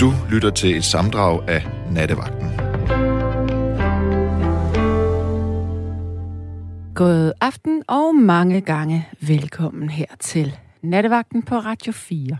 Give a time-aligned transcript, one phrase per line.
[0.00, 2.48] Du lytter til et samdrag af Nattevagten.
[6.94, 12.36] God aften og mange gange velkommen her til Nattevagten på Radio 4.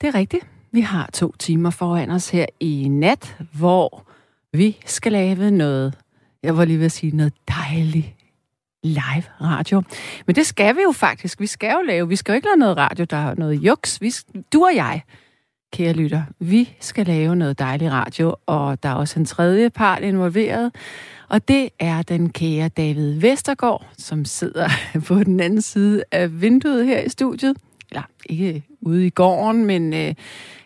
[0.00, 0.46] Det er rigtigt.
[0.72, 4.06] Vi har to timer foran os her i nat, hvor
[4.52, 5.94] vi skal lave noget,
[6.42, 8.14] jeg var lige ved at sige noget dejligt
[8.82, 9.82] live radio.
[10.26, 11.40] Men det skal vi jo faktisk.
[11.40, 12.08] Vi skal jo lave.
[12.08, 14.00] Vi skal jo ikke lave noget radio, der er noget juks.
[14.00, 14.12] Vi,
[14.52, 15.02] du og jeg,
[15.72, 20.02] kære lytter, vi skal lave noget dejligt radio, og der er også en tredje part
[20.02, 20.72] involveret,
[21.28, 24.68] og det er den kære David Vestergaard, som sidder
[25.08, 27.56] på den anden side af vinduet her i studiet.
[27.90, 30.14] Eller ikke ude i gården, men øh,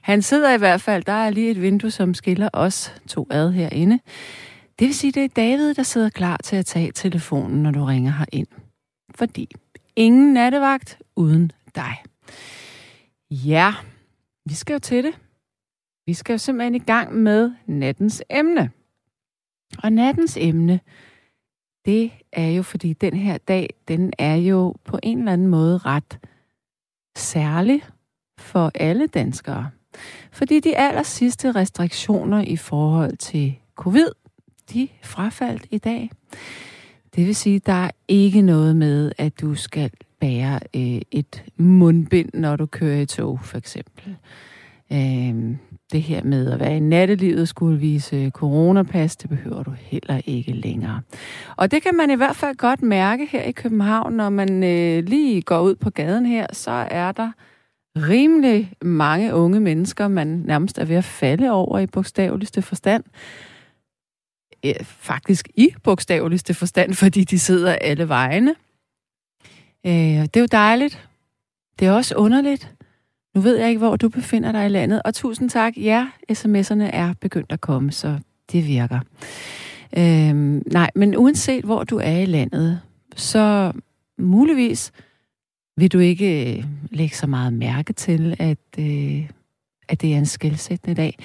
[0.00, 1.04] han sidder i hvert fald.
[1.04, 3.98] Der er lige et vindue, som skiller os to ad herinde.
[4.78, 7.84] Det vil sige, det er David, der sidder klar til at tage telefonen, når du
[7.84, 8.46] ringer her ind.
[9.14, 9.48] Fordi
[9.96, 12.02] ingen nattevagt uden dig.
[13.30, 13.74] Ja,
[14.44, 15.20] vi skal jo til det.
[16.06, 18.70] Vi skal jo simpelthen i gang med nattens emne.
[19.82, 20.80] Og nattens emne,
[21.84, 25.78] det er jo, fordi den her dag, den er jo på en eller anden måde
[25.78, 26.18] ret
[27.16, 27.82] særlig
[28.38, 29.70] for alle danskere.
[30.32, 34.10] Fordi de aller sidste restriktioner i forhold til covid,
[34.72, 36.10] de frafaldt i dag.
[37.14, 42.30] Det vil sige, der er ikke noget med, at du skal bære øh, et mundbind,
[42.34, 44.16] når du kører i tog, for eksempel.
[44.92, 45.56] Øh,
[45.92, 50.52] det her med at være i nattelivet skulle vise coronapas, det behøver du heller ikke
[50.52, 51.00] længere.
[51.56, 55.04] Og det kan man i hvert fald godt mærke her i København, når man øh,
[55.04, 57.32] lige går ud på gaden her, så er der
[57.96, 63.04] rimelig mange unge mennesker, man nærmest er ved at falde over i bogstaveligste forstand.
[64.66, 68.54] Øh, faktisk i bogstaveligste forstand, fordi de sidder alle vejene.
[69.86, 71.08] Øh, det er jo dejligt.
[71.78, 72.74] Det er også underligt.
[73.34, 75.02] Nu ved jeg ikke, hvor du befinder dig i landet.
[75.04, 75.72] Og tusind tak.
[75.76, 78.18] Ja, sms'erne er begyndt at komme, så
[78.52, 79.00] det virker.
[79.96, 82.80] Øhm, nej, men uanset hvor du er i landet,
[83.16, 83.72] så
[84.18, 84.92] muligvis
[85.76, 89.30] vil du ikke øh, lægge så meget mærke til, at, øh,
[89.88, 91.18] at det er en skældsættende dag.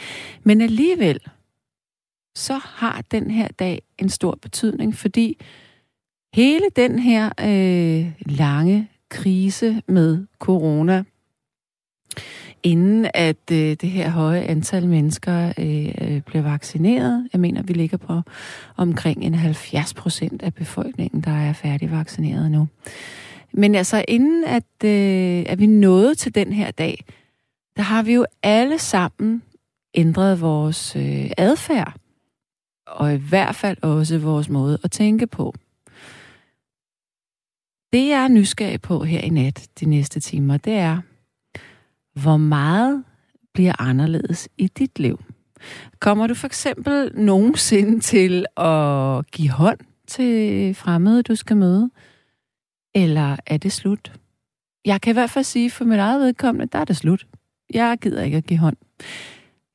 [0.44, 1.20] Men alligevel,
[2.36, 5.38] så har den her dag en stor betydning, fordi
[6.36, 11.04] hele den her øh, lange krise med corona
[12.64, 17.28] inden at øh, det her høje antal mennesker øh, øh blev vaccineret.
[17.34, 18.22] Jeg mener, vi ligger på
[18.78, 22.68] omkring en 70 procent af befolkningen, der er færdigvaccineret nu.
[23.52, 27.06] Men altså, inden at, øh, at vi nåede til den her dag,
[27.78, 29.44] der har vi jo alle sammen
[29.94, 31.94] ændret vores øh, adfærd.
[32.88, 35.54] Og i hvert fald også vores måde at tænke på.
[37.96, 41.02] Det, jeg er nysgerrig på her i nat, de næste timer, det er,
[42.22, 43.04] hvor meget
[43.54, 45.20] bliver anderledes i dit liv?
[46.00, 51.90] Kommer du for eksempel nogensinde til at give hånd til fremmede, du skal møde?
[52.96, 54.20] Eller er det slut?
[54.86, 57.28] Jeg kan i hvert fald sige, for mit eget vedkommende, der er det slut.
[57.74, 58.78] Jeg gider ikke at give hånd.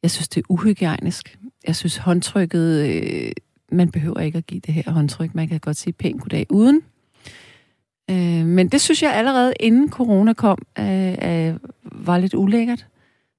[0.03, 1.39] Jeg synes, det er uhygiejnisk.
[1.67, 2.87] Jeg synes, håndtrykket...
[2.89, 3.33] Øh,
[3.73, 5.35] man behøver ikke at give det her håndtryk.
[5.35, 6.83] Man kan godt sige pænt goddag uden.
[8.11, 11.55] Øh, men det synes jeg allerede inden corona kom, øh, øh,
[11.85, 12.87] var lidt ulækkert.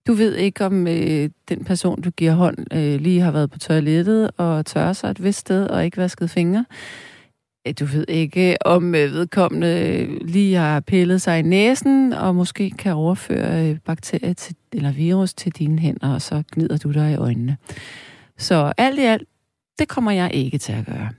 [0.07, 3.59] Du ved ikke, om øh, den person, du giver hånd, øh, lige har været på
[3.59, 6.65] toilettet og tørret sig et vist sted og ikke vasket fingre.
[7.67, 12.69] Øh, du ved ikke, om øh, vedkommende lige har pillet sig i næsen og måske
[12.69, 17.11] kan overføre øh, bakterier til, eller virus til dine hænder, og så gnider du dig
[17.11, 17.57] i øjnene.
[18.37, 19.23] Så alt i alt,
[19.79, 21.09] det kommer jeg ikke til at gøre.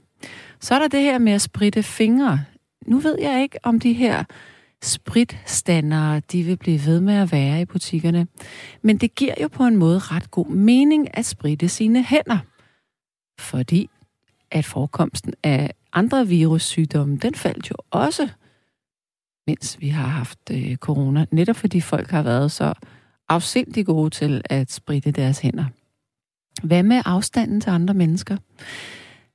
[0.60, 2.44] Så er der det her med at spritte fingre
[2.86, 4.24] nu ved jeg ikke, om de her
[4.82, 8.26] spritstandere, de vil blive ved med at være i butikkerne.
[8.82, 12.38] Men det giver jo på en måde ret god mening at spritte sine hænder.
[13.38, 13.90] Fordi
[14.50, 18.28] at forekomsten af andre virussygdomme, den faldt jo også,
[19.46, 21.26] mens vi har haft øh, corona.
[21.30, 22.74] Netop fordi folk har været så
[23.28, 25.64] afsindig gode til at spritte deres hænder.
[26.62, 28.36] Hvad med afstanden til andre mennesker?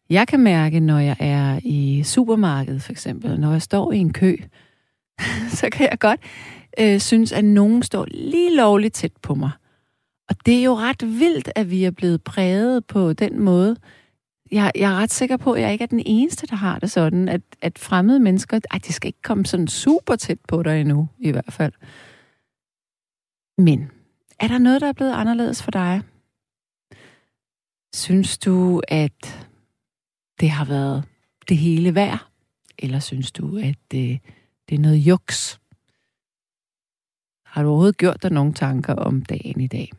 [0.09, 4.13] Jeg kan mærke, når jeg er i supermarkedet for eksempel, når jeg står i en
[4.13, 4.37] kø,
[5.59, 6.19] så kan jeg godt
[6.79, 9.51] øh, synes, at nogen står lige lovligt tæt på mig.
[10.29, 13.75] Og det er jo ret vildt, at vi er blevet præget på den måde.
[14.51, 16.91] Jeg, jeg er ret sikker på, at jeg ikke er den eneste, der har det
[16.91, 20.81] sådan, at, at fremmede mennesker, ej, de skal ikke komme sådan super tæt på dig
[20.81, 21.73] endnu, i hvert fald.
[23.57, 23.91] Men
[24.39, 26.01] er der noget, der er blevet anderledes for dig?
[27.95, 29.46] Synes du, at
[30.39, 31.03] det har været
[31.49, 32.27] det hele værd?
[32.77, 34.19] Eller synes du, at det,
[34.69, 35.59] det er noget juks?
[37.45, 39.91] Har du overhovedet gjort dig nogle tanker om dagen i dag?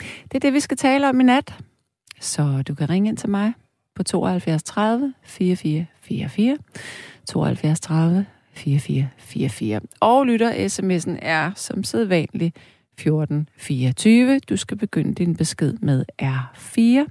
[0.00, 1.58] Det er det, vi skal tale om i nat.
[2.20, 3.52] Så du kan ringe ind til mig
[3.94, 6.58] på 72 30 44 44.
[7.26, 9.80] 72 30 4444.
[10.00, 12.56] Og lytter, sms'en er som sædvanligt
[12.98, 14.38] 1424.
[14.38, 17.10] Du skal begynde din besked med R4,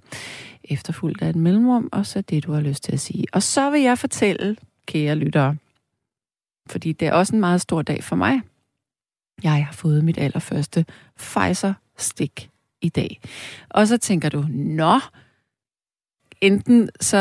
[0.63, 3.25] efterfulgt af et mellemrum, og så det, du har lyst til at sige.
[3.33, 5.55] Og så vil jeg fortælle, kære lyttere,
[6.69, 8.41] fordi det er også en meget stor dag for mig.
[9.43, 10.85] Jeg har fået mit allerførste
[11.19, 12.49] Pfizer-stik
[12.81, 13.19] i dag.
[13.69, 14.99] Og så tænker du, nå,
[16.41, 17.17] enten så,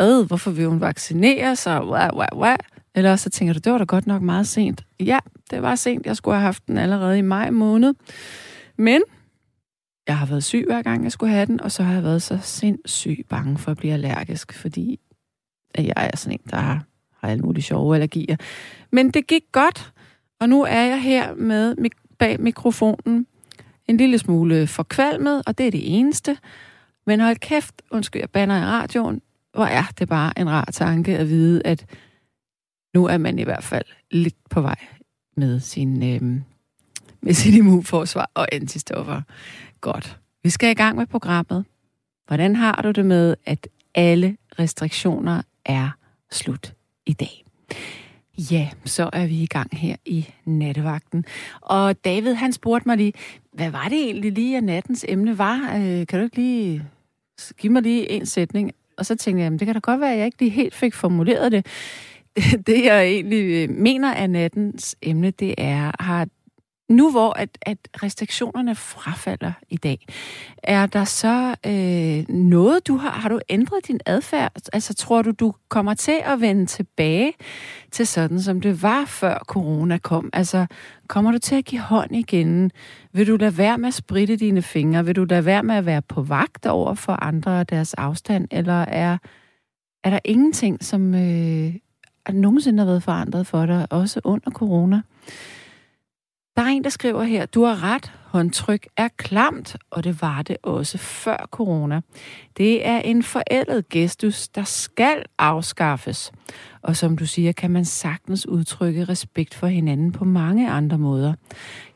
[0.00, 2.56] øh, hvorfor vil hun vaccinere sig, wah, wah, wah
[2.94, 4.84] eller så tænker du, det var da godt nok meget sent.
[5.00, 5.18] Ja,
[5.50, 6.06] det var sent.
[6.06, 7.94] Jeg skulle have haft den allerede i maj måned.
[8.76, 9.02] Men
[10.06, 12.22] jeg har været syg hver gang, jeg skulle have den, og så har jeg været
[12.22, 15.00] så sindssygt bange for at blive allergisk, fordi
[15.78, 16.84] jeg er sådan en, der har,
[17.20, 18.36] har alle mulige sjove allergier.
[18.90, 19.92] Men det gik godt,
[20.40, 21.76] og nu er jeg her med
[22.18, 23.26] bag mikrofonen
[23.86, 26.38] en lille smule forkvalmet, og det er det eneste.
[27.06, 29.22] Men hold kæft, undskyld, jeg banner i radioen,
[29.54, 31.86] hvor er det bare en rar tanke at vide, at
[32.94, 34.78] nu er man i hvert fald lidt på vej
[35.36, 36.40] med sin, øh,
[37.20, 39.22] med sin immunforsvar og antistoffer.
[39.80, 40.18] Godt.
[40.42, 41.64] Vi skal i gang med programmet.
[42.26, 45.90] Hvordan har du det med, at alle restriktioner er
[46.30, 46.74] slut
[47.06, 47.44] i dag?
[48.38, 51.24] Ja, så er vi i gang her i nattevagten.
[51.60, 53.12] Og David, han spurgte mig lige,
[53.52, 55.74] hvad var det egentlig lige, at nattens emne var?
[55.76, 56.84] Øh, kan du ikke lige
[57.58, 58.72] give mig lige en sætning?
[58.96, 60.74] Og så tænkte jeg, jamen, det kan da godt være, at jeg ikke lige helt
[60.74, 61.66] fik formuleret det.
[62.66, 66.26] Det, jeg egentlig øh, mener af nattens emne, det er, har
[66.88, 70.06] nu hvor at, at restriktionerne frafalder i dag,
[70.62, 74.52] er der så øh, noget, du har, har du ændret din adfærd?
[74.72, 77.32] Altså tror du, du kommer til at vende tilbage
[77.90, 80.30] til sådan, som det var før corona kom?
[80.32, 80.66] Altså
[81.08, 82.70] kommer du til at give hånd igen?
[83.12, 85.04] Vil du lade være med at spritte dine fingre?
[85.04, 88.48] Vil du lade være med at være på vagt over for andre og deres afstand?
[88.50, 89.18] Eller er,
[90.04, 91.74] er der ingenting, som øh,
[92.26, 95.00] er nogensinde har været forandret for dig, også under corona?
[96.56, 100.42] Der er en, der skriver her, du har ret, håndtryk er klamt, og det var
[100.42, 102.00] det også før corona.
[102.56, 106.32] Det er en forældet gestus, der skal afskaffes.
[106.82, 111.34] Og som du siger, kan man sagtens udtrykke respekt for hinanden på mange andre måder.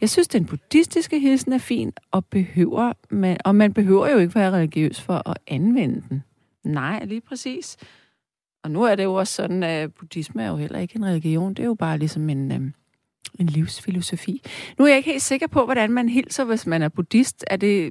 [0.01, 4.35] Jeg synes, den buddhistiske hilsen er fin, og, behøver man, og man behøver jo ikke
[4.35, 6.23] være religiøs for at anvende den.
[6.65, 7.77] Nej, lige præcis.
[8.69, 11.55] Og nu er det jo også sådan, at buddhisme er jo heller ikke en religion.
[11.55, 12.75] Det er jo bare ligesom en, øhm,
[13.39, 14.43] en livsfilosofi.
[14.79, 17.45] Nu er jeg ikke helt sikker på, hvordan man hilser, hvis man er buddhist.
[17.47, 17.87] Er det,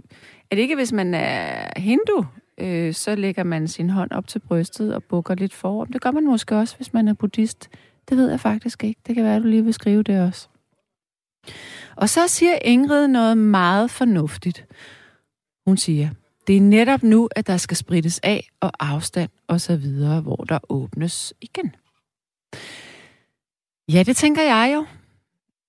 [0.51, 2.25] er det ikke, hvis man er hindu,
[2.57, 5.85] øh, så lægger man sin hånd op til brystet og bukker lidt for.
[5.85, 7.69] Det gør man måske også, hvis man er buddhist.
[8.09, 9.01] Det ved jeg faktisk ikke.
[9.07, 10.47] Det kan være, at du lige vil skrive det også.
[11.95, 14.65] Og så siger Ingrid noget meget fornuftigt.
[15.67, 16.09] Hun siger,
[16.47, 20.35] det er netop nu, at der skal sprittes af og afstand og så videre, hvor
[20.35, 21.75] der åbnes igen.
[23.93, 24.85] Ja, det tænker jeg jo.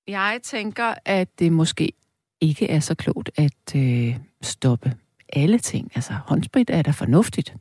[0.09, 1.93] Jeg tænker, at det måske
[2.41, 4.93] ikke er så klogt at øh, stoppe
[5.33, 5.93] alle ting.
[5.95, 7.55] Altså håndsprit er da fornuftigt.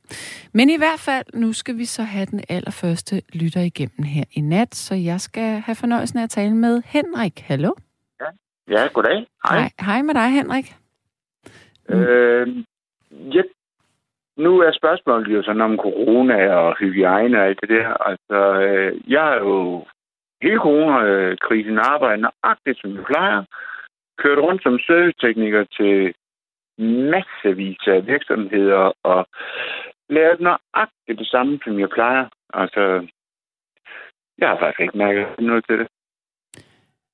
[0.53, 4.41] Men i hvert fald, nu skal vi så have den allerførste lytter igennem her i
[4.41, 7.39] nat, så jeg skal have fornøjelsen af at tale med Henrik.
[7.39, 7.71] Hallo?
[8.19, 8.25] Ja,
[8.69, 9.27] ja goddag.
[9.49, 9.59] Hej.
[9.59, 10.75] Hej, hej med dig, Henrik.
[11.89, 12.63] Øh,
[13.11, 13.43] ja,
[14.37, 17.87] nu er spørgsmålet jo sådan om corona og hygiejne og alt det der.
[18.09, 19.85] Altså, øh, jeg er jo
[20.41, 23.43] hele coronakrisen arbejder nøjagtigt, som jeg plejer.
[24.17, 26.13] Kørt rundt som servicetekniker til
[27.13, 29.27] massevis af virksomheder og
[30.09, 32.25] lavet nøjagtigt det samme, som jeg plejer.
[32.53, 33.07] Altså,
[34.37, 35.87] jeg har faktisk ikke mærket noget til det.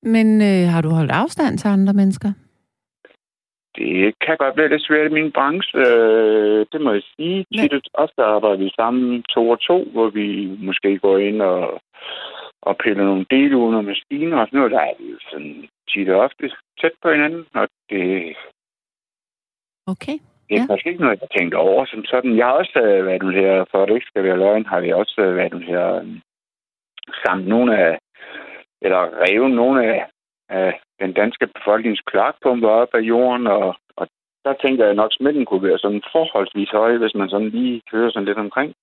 [0.02, 2.32] Men øh, har du holdt afstand til andre mennesker?
[3.76, 5.78] Det kan godt være lidt svært i min branche.
[5.78, 7.46] Øh, det må jeg sige.
[7.52, 11.80] Tit ofte arbejder vi sammen to og to, hvor vi måske går ind og
[12.68, 16.08] og pille nogle dele under maskiner og sådan noget, der er vi jo sådan tit
[16.08, 16.50] og ofte
[16.80, 18.36] tæt på hinanden, og det...
[19.86, 20.16] Okay.
[20.48, 20.72] Det er ja.
[20.72, 22.36] faktisk ikke noget, jeg tænkte over som sådan.
[22.36, 24.80] Jeg har også uh, været nu her, for at det ikke skal være løgn, har
[24.80, 26.20] jeg også uh, været nu her um,
[27.24, 27.98] samt nogle af,
[28.82, 30.06] eller revet nogle af,
[30.48, 34.08] af den danske befolkningens kloakpumper op af jorden, og, og
[34.44, 37.82] der tænker jeg nok, at smitten kunne være sådan forholdsvis høj, hvis man sådan lige
[37.90, 38.74] kører sådan lidt omkring.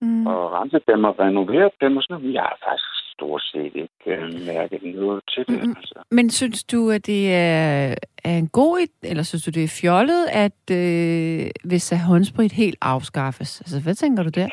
[0.00, 0.26] Mm.
[0.26, 2.34] Og rense dem og renovere dem og sådan noget.
[2.34, 2.87] Jeg har faktisk
[3.18, 5.64] stort set ikke øh, mærket noget til det.
[5.64, 5.74] Mm.
[5.78, 5.94] Altså.
[6.10, 7.94] Men synes du, at det er,
[8.24, 8.74] er en god
[9.10, 13.60] eller synes du, det er fjollet, at øh, hvis håndsprit helt afskaffes?
[13.60, 14.48] Altså, hvad tænker du der?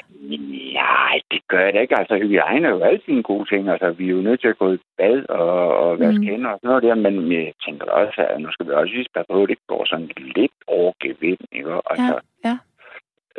[0.81, 1.99] Nej, det gør jeg da ikke.
[1.99, 3.69] Altså, hygiejne er jo altid en god ting.
[3.69, 6.27] Altså, vi er jo nødt til at gå i bad og, og vaske mm.
[6.27, 9.25] hænder og sådan noget der, men jeg tænker også, at nu skal vi også lige
[9.29, 11.71] på, at det går sådan lidt over gevind, ikke?
[11.91, 12.57] Altså, ja, ja.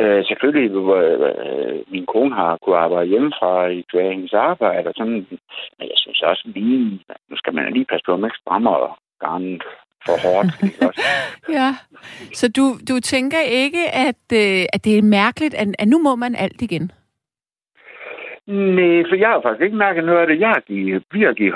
[0.00, 5.26] Øh, selvfølgelig, øh, min kone har kunnet arbejde hjemmefra i hver hendes arbejde, og sådan,
[5.78, 7.00] men jeg synes også lige,
[7.30, 9.62] nu skal man lige passe på, at man ikke strammer garnet
[10.06, 10.50] for hårdt.
[11.58, 11.68] Ja,
[12.32, 16.14] så du, du tænker ikke, at, øh, at det er mærkeligt, at, at nu må
[16.14, 16.92] man alt igen?
[18.46, 20.40] Nej, for jeg har faktisk ikke mærket noget af det.
[20.40, 21.02] Jeg har givet,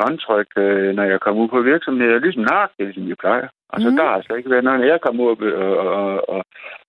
[0.02, 2.44] håndtryk, øh, når jeg kommer ud på virksomheder, ligesom
[2.78, 3.48] det ligesom jeg plejer.
[3.72, 3.96] Altså, mm.
[3.96, 6.44] der har altså ikke været noget, når jeg kommer ud og, og, og,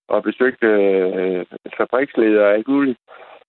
[0.08, 1.46] og besøgte øh,
[1.78, 3.00] fabriksledere og alt muligt.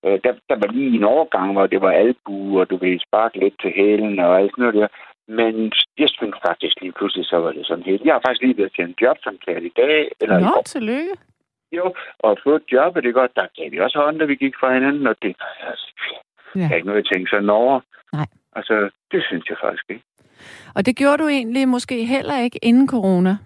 [0.04, 3.38] Øh, der, der var lige en overgang, hvor det var albu, og du ville sparke
[3.38, 4.88] lidt til hælen og alt sådan noget der.
[5.28, 8.04] Men jeg synes faktisk lige pludselig, så var det sådan helt.
[8.04, 10.11] Jeg har faktisk lige været til en jobsamtale i dag.
[10.21, 11.14] Eller Nå, i tillykke.
[11.73, 13.37] Jo, og få et job, det er godt.
[13.37, 15.87] Der gav vi også hånd, da vi gik fra hinanden, og det altså,
[16.56, 16.68] ja.
[16.71, 17.80] er ikke noget, jeg tænker sådan over.
[18.12, 18.26] Nej.
[18.52, 20.04] Altså, det synes jeg faktisk ikke.
[20.76, 23.37] Og det gjorde du egentlig måske heller ikke inden corona?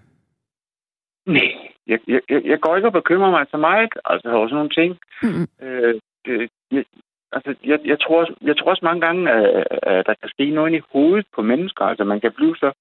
[1.25, 1.51] Nej,
[1.87, 4.97] jeg, jeg, jeg går ikke og bekymrer mig så meget, altså over sådan nogle ting.
[5.23, 5.47] Mm-hmm.
[5.61, 5.93] Øh,
[6.25, 6.83] det, jeg,
[7.31, 10.73] altså, jeg, jeg, tror, jeg tror også mange gange, at, at der kan ske noget
[10.73, 11.85] i hovedet på mennesker.
[11.85, 12.71] Altså, man kan blive så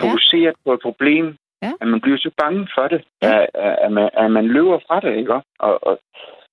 [0.00, 0.62] fokuseret ja.
[0.64, 1.72] på et problem, ja.
[1.80, 3.42] at man bliver så bange for det, ja.
[3.42, 5.34] at, at, man, at man løber fra det, ikke?
[5.34, 5.98] Og, og,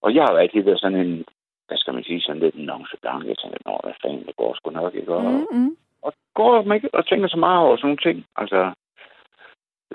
[0.01, 1.25] og jeg har jo altid været sådan en,
[1.67, 3.27] hvad skal man sige, sådan lidt en nonchalant.
[3.27, 5.15] Jeg tænker, nå, hvad fanden, det går sgu nok, ikke?
[5.15, 5.75] Og, mm-hmm.
[6.01, 8.25] og går man ikke og tænker så meget over sådan nogle ting.
[8.36, 8.72] Altså,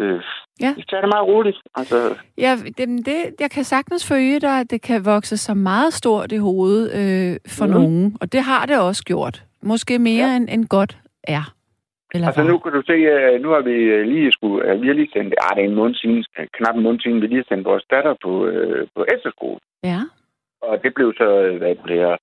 [0.00, 0.22] Øh,
[0.60, 0.74] ja.
[0.90, 1.58] Tager det meget roligt.
[1.74, 2.14] Altså.
[2.38, 6.32] Ja, det, det, jeg kan sagtens følge dig, at det kan vokse så meget stort
[6.32, 7.72] i hovedet øh, for mm.
[7.72, 8.16] nogen.
[8.20, 9.44] Og det har det også gjort.
[9.62, 10.36] Måske mere ja.
[10.36, 11.54] end, end godt er.
[12.14, 14.86] Eller altså nu kan du se, uh, nu har vi øh, lige skulle, uh, vi
[14.86, 17.44] har lige sendt, ah, det er en måned siden, knap en måned siden, vi lige
[17.48, 19.58] sendt vores datter på, uh, på efterskole.
[19.84, 20.00] Ja.
[20.62, 22.16] Og det blev så, hvad det blev,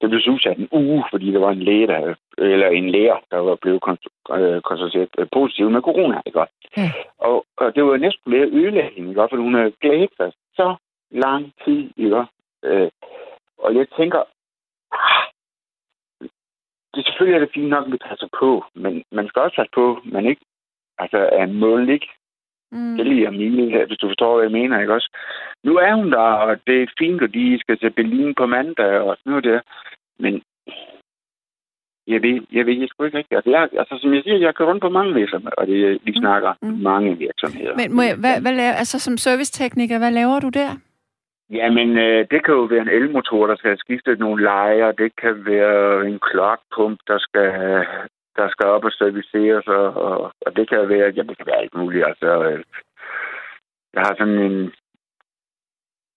[0.00, 3.18] det blev så udsat en uge, fordi der var en læge, der, eller en læger,
[3.30, 3.82] der var blevet
[4.30, 6.38] øh, konstateret øh, positiv med corona, ikke
[6.76, 6.92] Ja.
[7.18, 10.76] Og, og det var næsten blevet ødelægge hende, ikke For hun havde glædet sig så
[11.10, 12.24] lang tid, ikke
[12.64, 12.90] øh,
[13.58, 14.22] Og jeg tænker,
[14.92, 15.24] ah,
[16.94, 19.72] det selvfølgelig er det fint nok, at vi passer på, men man skal også passe
[19.74, 20.44] på, man ikke
[20.98, 22.08] altså, er mål ikke
[22.74, 22.96] Mm.
[22.96, 25.10] Det lige Emilie, hvis du forstår, hvad jeg mener, ikke også?
[25.64, 29.00] Nu er hun der, og det er fint, at de skal til Berlin på mandag
[29.00, 29.60] og sådan noget der.
[30.18, 30.42] Men
[32.06, 33.36] jeg ved, jeg ved jeg sgu ikke rigtigt.
[33.36, 36.10] Altså, jeg, altså, som jeg siger, jeg kan rundt på mange virksomheder, og det, vi
[36.10, 36.20] mm.
[36.22, 36.68] snakker mm.
[36.68, 37.74] mange virksomheder.
[37.76, 40.70] Men må jeg, hvad, hvad laver, altså, som servicetekniker, hvad laver du der?
[41.50, 44.92] Jamen, øh, det kan jo være en elmotor, der skal skifte nogle lejer.
[44.92, 47.50] Det kan være en klokpump, der skal
[48.36, 51.62] der skal op og serviceres, og, og, og det kan være, at det kan være
[51.62, 52.06] alt muligt.
[52.06, 52.64] Altså, øh,
[53.94, 54.72] jeg har sådan en,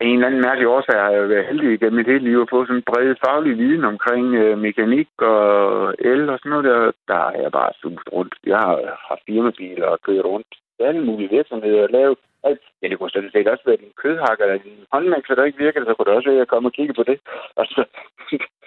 [0.01, 2.65] en eller anden mærkelig årsag har jeg været heldig igennem mit hele liv at få
[2.65, 6.91] sådan en bred faglig viden omkring øh, mekanik og el og sådan noget der.
[7.07, 8.35] Der er jeg bare suget rundt.
[8.45, 8.75] Jeg har
[9.09, 10.47] haft firmabiler og kørt rundt
[10.79, 12.63] alle mulige virksomheder og lavet alt.
[12.81, 15.85] Ja, det kunne sådan set også være din kødhakker eller din håndmækser, der ikke virker,
[15.85, 17.17] så kunne det også være, at jeg komme og kigge på det.
[17.61, 17.83] Altså,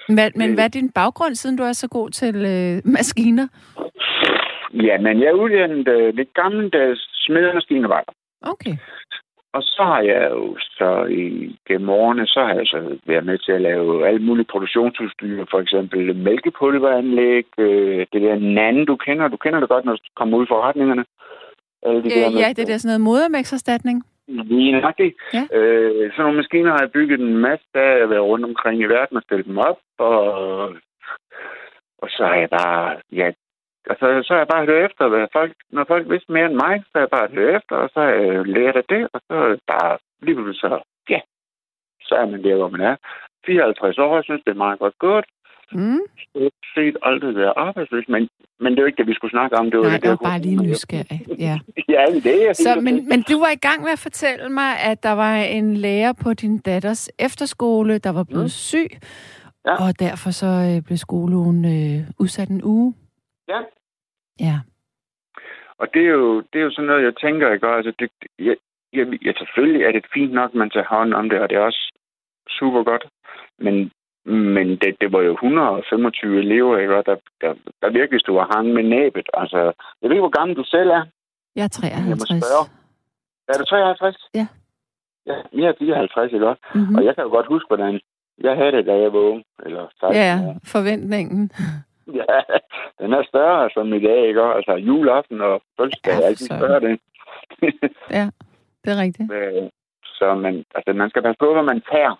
[0.08, 3.48] men, men hvad er din baggrund, siden du er så god til øh, maskiner?
[4.74, 8.12] Ja, men jeg er uddannet øh, lidt gammeldags smedemaskinearbejder.
[8.42, 8.76] Okay.
[9.52, 13.38] Og så har jeg jo så i gennem årene, så har jeg så været med
[13.38, 19.28] til at lave alle mulige produktionsudstyr, for eksempel mælkepulveranlæg, øh, det der nande, du kender,
[19.28, 21.04] du kender det godt, når du kommer ud i forretningerne.
[21.82, 24.04] Alle de øh, der ja, det er sådan noget modermækserstatning.
[24.28, 25.14] Lige nøjagtigt.
[25.34, 25.44] Ja.
[25.58, 27.92] Øh, sådan nogle maskiner har jeg bygget en masse af.
[27.92, 29.78] Jeg har været rundt omkring i verden og stillet dem op.
[29.98, 30.22] Og,
[32.02, 32.96] og så har jeg bare...
[33.12, 33.32] Ja,
[33.90, 36.74] altså, så har jeg bare hørt efter, hvad folk, når folk vidste mere end mig,
[36.84, 39.34] så har jeg bare hørt efter, og så har jeg lært af det, og så
[39.34, 41.20] er det bare lige pludselig så, ja,
[42.02, 42.96] så er man der, hvor man er.
[43.46, 45.24] 54 år, jeg synes, det er meget godt gået.
[45.72, 46.00] Mm.
[46.34, 48.28] Jeg har set aldrig være arbejdsløs, men,
[48.60, 49.70] men det er jo ikke det, vi skulle snakke om.
[49.70, 51.20] Det var Nej, det, det var bare lige nysgerrig.
[51.38, 51.58] Ja,
[51.94, 55.02] ja det er Så, men, men du var i gang med at fortælle mig, at
[55.02, 58.58] der var en lærer på din datters efterskole, der var blevet mm.
[58.70, 58.90] syg,
[59.66, 59.74] ja.
[59.84, 62.94] og derfor så øh, blev skolen øh, udsat en uge.
[63.48, 63.60] Ja.
[64.40, 64.56] Ja.
[65.78, 67.66] Og det er jo, det er jo sådan noget, jeg tænker, ikke?
[67.66, 68.56] Altså, det, jeg,
[68.92, 71.60] jeg, jeg, selvfølgelig er det fint nok, man tager hånd om det, og det er
[71.60, 71.92] også
[72.48, 73.04] super godt.
[73.58, 73.90] Men
[74.30, 76.94] men det, det var jo 125 elever, ikke?
[76.94, 79.28] der, der, der virkelig stod og hang med næbet.
[79.34, 79.58] Altså,
[80.02, 81.04] jeg ved ikke, hvor gammel du selv er.
[81.56, 82.30] Jeg er 53.
[82.30, 84.28] Jeg Er du 53?
[84.34, 84.46] Ja.
[85.26, 86.62] Ja, jeg er 54, ikke også?
[86.74, 86.96] Mm-hmm.
[86.96, 88.00] Og jeg kan jo godt huske, hvordan
[88.38, 89.42] jeg havde det, da jeg var ung.
[89.66, 90.56] Eller 16 ja, år.
[90.64, 91.50] forventningen.
[92.20, 92.38] ja,
[93.00, 94.42] den er større som i dag, ikke?
[94.42, 96.98] Altså juleaften og fødselsdag ja, er altid større, den.
[98.18, 98.26] ja,
[98.84, 99.28] det er rigtigt.
[100.18, 102.14] Så man, altså, man skal passe på, hvad man tager.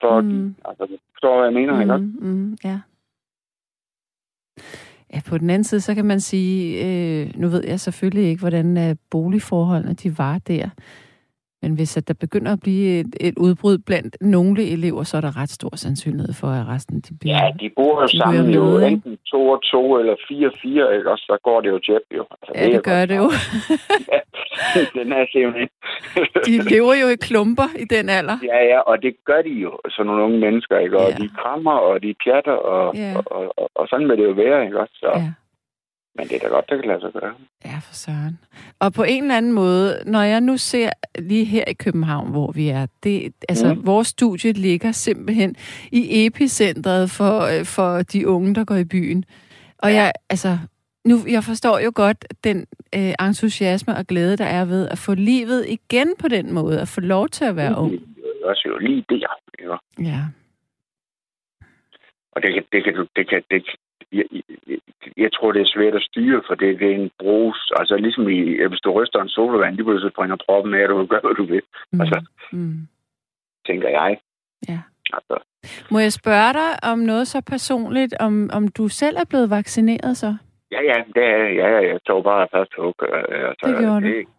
[0.00, 0.30] For mm.
[0.30, 2.80] de, altså, forstår hvad jeg mener, mm, ikke mm, ja.
[5.14, 8.40] Ja, på den anden side, så kan man sige, øh, nu ved jeg selvfølgelig ikke,
[8.40, 10.68] hvordan øh, boligforholdene de var der.
[11.62, 15.20] Men hvis at der begynder at blive et, et udbrud blandt nogle elever, så er
[15.20, 18.64] der ret stor sandsynlighed for, at resten de bliver Ja, de bor jo sammen jo
[18.64, 21.10] med, enten to og to eller fire og fire, ikke?
[21.10, 22.24] Og så går det jo tjep jo.
[22.30, 23.28] Altså, ja, det, det gør det jo.
[24.12, 24.20] ja,
[24.98, 25.68] den er simpelthen.
[26.46, 28.38] de lever jo i klumper i den alder.
[28.52, 30.98] Ja, ja, og det gør de jo, sådan nogle unge mennesker, ikke?
[30.98, 31.16] Og ja.
[31.16, 33.12] de krammer, og de pjatter, og, ja.
[33.16, 34.94] og, og, og, og sådan vil det jo være, ikke også?
[35.04, 35.10] Så.
[35.14, 35.32] Ja.
[36.18, 37.34] Men det er da godt, det kan lade sig gøre.
[37.64, 38.38] Ja, for søren.
[38.80, 42.52] Og på en eller anden måde, når jeg nu ser lige her i København, hvor
[42.52, 43.86] vi er, det, altså mm.
[43.86, 45.56] vores studie ligger simpelthen
[45.92, 49.24] i epicentret for, øh, for de unge, der går i byen.
[49.78, 50.58] Og jeg, altså,
[51.04, 55.14] nu, jeg forstår jo godt den øh, entusiasme og glæde, der er ved at få
[55.14, 57.78] livet igen på den måde, at få lov til at være mm.
[57.78, 57.92] ung.
[57.92, 58.00] Det
[58.42, 59.28] er også jo lige der.
[59.58, 59.76] Ja.
[60.10, 60.20] ja.
[62.32, 63.76] Og det kan, det kan, det kan, det,
[64.12, 64.24] jeg,
[64.66, 64.78] jeg,
[65.16, 67.72] jeg tror, det er svært at styre, for det, det er en brus.
[67.76, 71.06] Altså ligesom i, hvis du ryster en sodavand, lige så springer proppen af, og du
[71.06, 71.62] gør, hvad du vil.
[71.92, 72.00] Mm.
[72.00, 72.88] Altså, mm.
[73.66, 74.18] tænker jeg.
[74.68, 74.80] Ja.
[75.12, 75.36] Altså.
[75.90, 80.16] Må jeg spørge dig om noget så personligt, om, om du selv er blevet vaccineret
[80.16, 80.36] så?
[80.70, 82.94] Ja, ja, det er, ja, jeg tog bare først hug.
[83.02, 84.30] Altså, det gjorde det, du?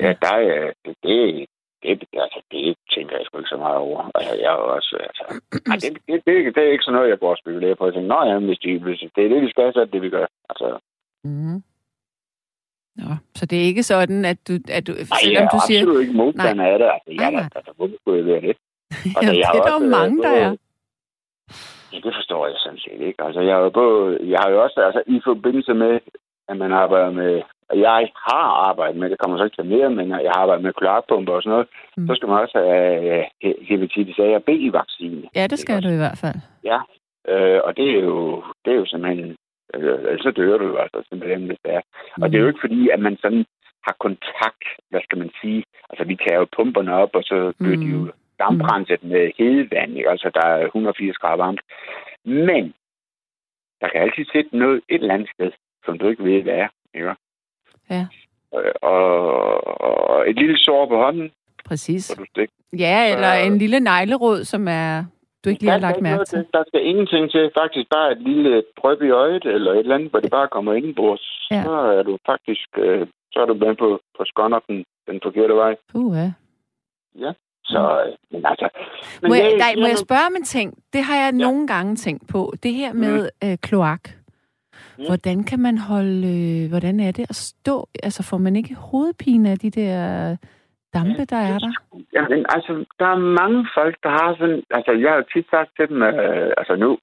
[0.00, 1.46] Ja, der er, det, det,
[1.84, 4.00] det, altså, det tænker jeg sgu ikke så meget over.
[4.14, 5.24] Og jeg, er også, altså,
[5.68, 7.86] nej, det, det, det, det, er ikke sådan noget, jeg går og spekulerer på.
[7.86, 10.02] Jeg tænker, nej, hvis, de, hvis det er det, vi skal, så er det det,
[10.02, 10.26] vi gør.
[10.50, 10.66] Altså,
[11.24, 11.58] mm.
[13.00, 14.52] Nå, så det er ikke sådan, at du...
[14.76, 15.80] At du nej, selvom jeg er du siger...
[15.80, 16.88] absolut ikke modstander af det.
[16.94, 17.48] Altså, jeg, nej, nej.
[17.58, 18.56] Altså, hvorfor skulle jeg være det?
[19.16, 20.52] Altså, ja, jeg det er der jo mange, der er.
[21.92, 23.20] Ja, det forstår jeg sådan set ikke.
[23.26, 26.00] Altså, jeg har jo, både, jeg har jo også, altså, i forbindelse med,
[26.48, 30.10] at man arbejder med jeg har arbejdet med, det kommer så ikke til mere, men
[30.10, 32.06] jeg har arbejdet med kloakpumper og sådan noget, mm.
[32.06, 35.28] så skal man også have uh, hepatitis A og B-vaccine.
[35.34, 36.38] Ja, det skal du i hvert fald.
[36.64, 36.78] Ja,
[37.28, 39.36] øh, og det er jo, det er jo simpelthen,
[39.74, 41.80] øh, ellers så dør du altså simpelthen, hvis det er.
[42.16, 42.22] Mm.
[42.22, 42.52] Og det er jo mm.
[42.52, 43.44] ikke fordi, at man sådan
[43.86, 47.76] har kontakt, hvad skal man sige, altså vi kan jo pumperne op, og så bliver
[47.76, 47.82] mm.
[47.82, 48.12] de jo mm.
[48.38, 49.08] damprenset mm.
[49.08, 50.10] med hedevand, ikke?
[50.10, 51.60] altså der er 180 grader varmt.
[52.24, 52.74] Men
[53.80, 55.50] der kan altid sætte noget et eller andet sted,
[55.84, 56.68] som du ikke ved, hvad er.
[56.94, 57.14] Ikke?
[57.90, 58.06] Ja.
[58.56, 61.30] Øh, og, og et lille sår på hånden.
[61.64, 62.16] Præcis.
[62.78, 65.04] Ja, eller øh, en lille neglerod, som er
[65.44, 66.46] du ikke lige har lagt mærke til.
[66.52, 67.50] Der skal ingenting til.
[67.62, 70.72] Faktisk bare et lille drøb i øjet, eller et eller andet, hvor det bare kommer
[70.74, 71.48] indenbords.
[71.50, 71.62] Ja.
[71.62, 75.54] Så er du faktisk, øh, så er du blandt på, på skånder den, den forkerte
[75.54, 75.76] vej.
[75.94, 76.32] Uh, ja.
[77.24, 77.32] Ja.
[77.64, 78.68] Så, øh, men altså...
[79.22, 80.78] Men må, jeg, jeg, nej, må jeg spørge om en ting?
[80.92, 81.44] Det har jeg ja.
[81.46, 82.52] nogle gange tænkt på.
[82.62, 83.48] Det her med mm.
[83.48, 84.10] øh, kloak.
[84.98, 85.04] Mm.
[85.08, 86.20] Hvordan kan man holde...
[86.36, 87.88] Øh, hvordan er det at stå?
[88.02, 90.36] Altså, får man ikke hovedpine af de der
[90.94, 91.72] dampe, der er der?
[92.12, 94.62] Ja, men altså, der er mange folk, der har sådan...
[94.70, 96.02] Altså, jeg har jo tit sagt til dem...
[96.02, 96.98] Øh, altså, nu...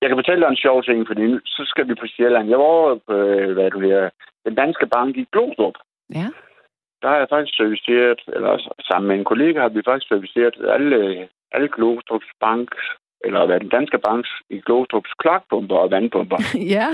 [0.00, 2.48] Jeg kan fortælle dig en sjov ting, fordi nu, så skal vi på Sjælland.
[2.48, 4.10] Jeg var over på, øh, hvad du her,
[4.46, 5.76] den danske bank i Glostrup.
[6.14, 6.28] Ja.
[7.02, 8.52] Der har jeg faktisk serviceret, eller
[8.88, 12.68] sammen med en kollega har vi faktisk serviceret alle, alle Glostrups bank
[13.24, 16.38] eller hvad den danske banks i Glostrups klokpumper og vandpumper.
[16.76, 16.88] ja.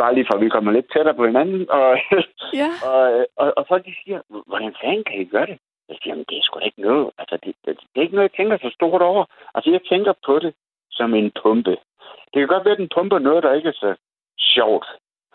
[0.00, 1.70] Bare lige for, at vi kommer lidt tættere på hinanden.
[1.70, 1.98] Og,
[2.60, 2.70] ja.
[2.90, 5.58] og, og, og folk de siger, hvordan fanden kan I gøre det?
[5.88, 7.10] Jeg siger, det er sgu da ikke noget.
[7.18, 9.24] Altså, det, det, det, er ikke noget, jeg tænker så stort over.
[9.54, 10.54] Altså, jeg tænker på det
[10.90, 11.76] som en pumpe.
[12.30, 13.94] Det kan godt være, at den pumper noget, der ikke er så
[14.38, 14.86] sjovt.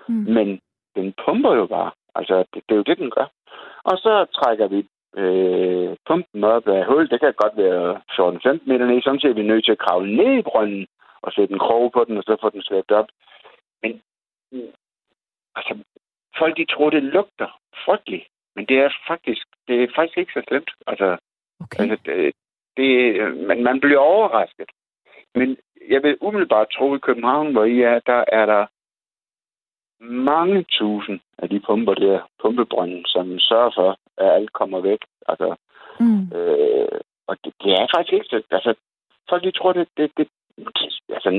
[0.07, 0.25] Mm.
[0.35, 0.61] Men
[0.95, 1.91] den pumper jo bare.
[2.15, 3.27] Altså, det, det er jo det, den gør.
[3.83, 7.09] Og så trækker vi øh, pumpen op af hul.
[7.09, 9.01] Det kan godt være 14-15 meter ned.
[9.01, 10.87] Samtidig er vi nødt til at kravle ned i brønden
[11.21, 13.07] og sætte en krog på den, og så få den slæbt op.
[13.83, 14.01] Men
[15.55, 15.73] altså,
[16.37, 18.27] folk de tror, det lugter frygteligt.
[18.55, 20.71] Men det er faktisk, det er faktisk ikke så slemt.
[20.87, 21.17] Altså,
[21.59, 21.79] okay.
[21.83, 22.33] altså det,
[22.77, 22.91] det,
[23.47, 24.69] man, man bliver overrasket.
[25.35, 25.57] Men
[25.89, 28.65] jeg vil umiddelbart tro, i København, hvor I er, der er der
[30.01, 34.99] mange tusind af de pumper der, pumpebrønden, som sørger for, at alt kommer væk.
[35.27, 35.55] Altså,
[35.99, 36.21] mm.
[36.37, 38.41] øh, og det, det, er faktisk ikke så...
[38.51, 38.73] Altså,
[39.29, 40.27] folk de tror, det, det, det,
[41.09, 41.29] altså,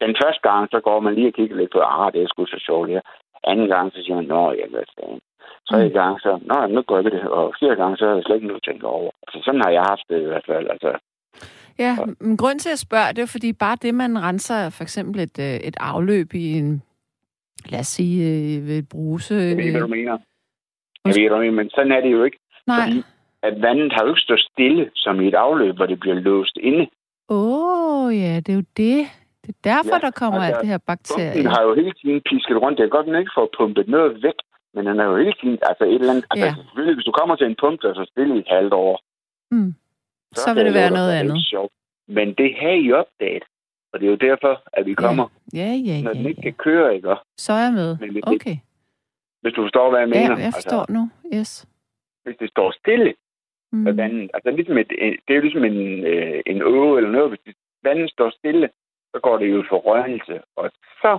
[0.00, 2.46] den første gang, så går man lige og kigger lidt på, ah, det er sgu
[2.46, 3.00] så sjovt her.
[3.44, 5.20] Anden gang, så siger man, nå, jeg vil sige.
[5.68, 5.94] Tredje mm.
[5.94, 7.22] gang, så, nå, nu gør vi det.
[7.22, 9.10] Og fire gange, så er jeg slet ikke noget at tænke over.
[9.22, 10.66] Altså, sådan har jeg haft det i hvert fald.
[10.70, 10.98] Altså,
[11.78, 15.20] Ja, men grund til at spørge, det er fordi bare det, man renser for eksempel
[15.20, 16.82] et, øh, et afløb i en
[17.72, 19.34] lad os sige, øh, ved bruse...
[19.34, 20.18] Jeg ved, hvad du mener.
[21.04, 22.38] Jeg ved, hvad du mener, men sådan er det jo ikke.
[22.66, 22.80] Nej.
[22.80, 23.02] Fordi
[23.42, 26.56] at vandet har jo ikke stået stille som i et afløb, hvor det bliver låst
[26.56, 26.84] inde.
[27.28, 28.98] Åh, oh, ja, det er jo det.
[29.42, 31.32] Det er derfor, ja, der kommer altså, alt det her bakterier.
[31.32, 32.78] Den har jo hele tiden pisket rundt.
[32.78, 34.38] Det er godt, den ikke får pumpet noget væk,
[34.74, 36.50] men den er jo hele tiden, altså et eller andet, altså, ja.
[36.50, 38.74] altså selvfølgelig, hvis du kommer til en pump, der er så stille i et halvt
[38.86, 38.94] år,
[39.50, 39.74] mm.
[40.34, 41.36] så, så vil det være noget andet.
[41.52, 41.72] Sjovt.
[42.16, 43.44] Men det har I opdaget.
[43.98, 45.58] Og det er jo derfor, at vi kommer, Ja,
[45.88, 46.02] ja, ja.
[46.02, 46.50] når den ja, ikke ja.
[46.50, 47.14] kan køre, ikke?
[47.36, 47.96] Så er jeg med.
[47.96, 48.56] Hvis, Okay.
[49.42, 50.38] hvis du forstår, hvad jeg Ja, mener.
[50.44, 51.02] jeg forstår Altså, nu.
[51.38, 51.66] Yes.
[52.24, 53.14] hvis det står stille,
[53.72, 53.78] Mm.
[53.78, 54.30] med vandet.
[54.34, 54.88] Altså ligesom et,
[55.24, 55.80] det er jo ligesom en,
[56.12, 57.28] øh, en åge eller noget.
[57.30, 58.68] Hvis det, vandet står stille,
[59.14, 60.40] så går det jo for rørelse.
[60.56, 60.70] Og
[61.02, 61.18] så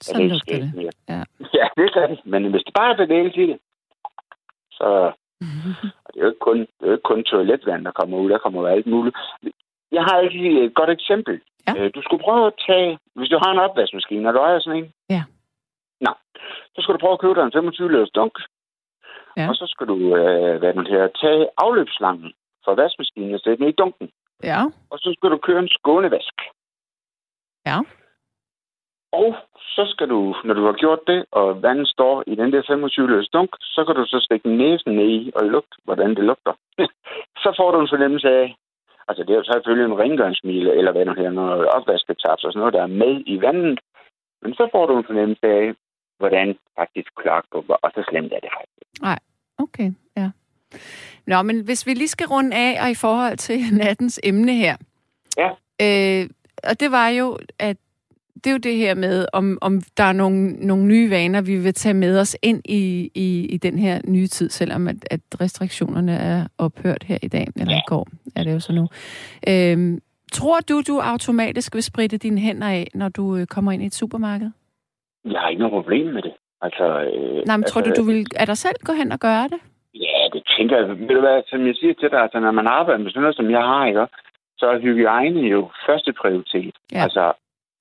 [0.00, 0.74] Så det lugter det.
[0.74, 0.92] mere.
[1.08, 1.22] Ja.
[1.58, 2.20] Ja, det er det.
[2.26, 3.58] Men hvis det bare er bevægelse i det,
[4.70, 5.12] så
[6.04, 8.30] og det er jo ikke kun, det er jo ikke kun toiletvand, der kommer ud.
[8.30, 9.16] Der kommer jo alt muligt.
[9.92, 11.40] Jeg har altid et godt eksempel.
[11.68, 11.72] Ja.
[11.76, 14.78] Øh, Du skulle prøve at tage, hvis du har en opvaskemaskine, og du ejer sådan
[14.84, 14.92] en.
[15.10, 15.22] Ja.
[16.00, 16.12] Nå,
[16.74, 18.34] så skal du prøve at købe dig en 25 liters dunk.
[19.36, 19.48] Ja.
[19.48, 22.32] Og så skal du, øh, hvad man her, tage afløbsslangen
[22.64, 24.10] fra vaskemaskinen og sætte den i dunken.
[24.42, 24.60] Ja.
[24.90, 26.36] Og så skal du køre en skånevask.
[27.66, 27.78] Ja.
[29.12, 32.62] Og så skal du, når du har gjort det, og vandet står i den der
[32.66, 36.24] 25 liters dunk, så kan du så stikke næsen ned i og lugte, hvordan det
[36.24, 36.52] lugter.
[37.42, 38.56] så får du en fornemmelse af,
[39.08, 42.60] altså det er jo selvfølgelig en rengøringsmile, eller hvad nu her, noget opvasketaps og sådan
[42.60, 43.80] noget, der er med i vandet.
[44.42, 45.74] Men så får du en fornemmelse af,
[46.18, 48.84] hvordan faktisk kloak går, og så slemt er det faktisk.
[49.58, 50.30] Okay, ja.
[51.26, 54.76] Nå, men hvis vi lige skal runde af, og i forhold til nattens emne her.
[55.36, 55.50] Ja.
[55.84, 56.30] Øh,
[56.68, 57.76] og det var jo, at
[58.44, 61.56] det er jo det her med, om, om der er nogle, nogle nye vaner, vi
[61.56, 65.20] vil tage med os ind i, i, i den her nye tid, selvom at, at
[65.40, 67.78] restriktionerne er ophørt her i dag, eller Ja.
[67.78, 68.88] i går er det jo så nu.
[69.48, 69.98] Øh,
[70.32, 73.86] tror du, du automatisk vil spritte dine hænder af, når du øh, kommer ind i
[73.86, 74.50] et supermarked?
[75.24, 76.32] Jeg har ikke noget problem med det.
[76.62, 79.20] Altså, øh, Nej, men tror altså, du, du vil af dig selv gå hen og
[79.20, 79.60] gøre det?
[79.94, 80.88] Ja, det tænker jeg.
[80.88, 83.36] Ved du hvad, som jeg siger til dig, altså når man arbejder med sådan noget,
[83.36, 84.06] som jeg har, ikke,
[84.58, 86.74] så er hygiejne jo første prioritet.
[86.92, 87.02] Ja.
[87.02, 87.32] Altså,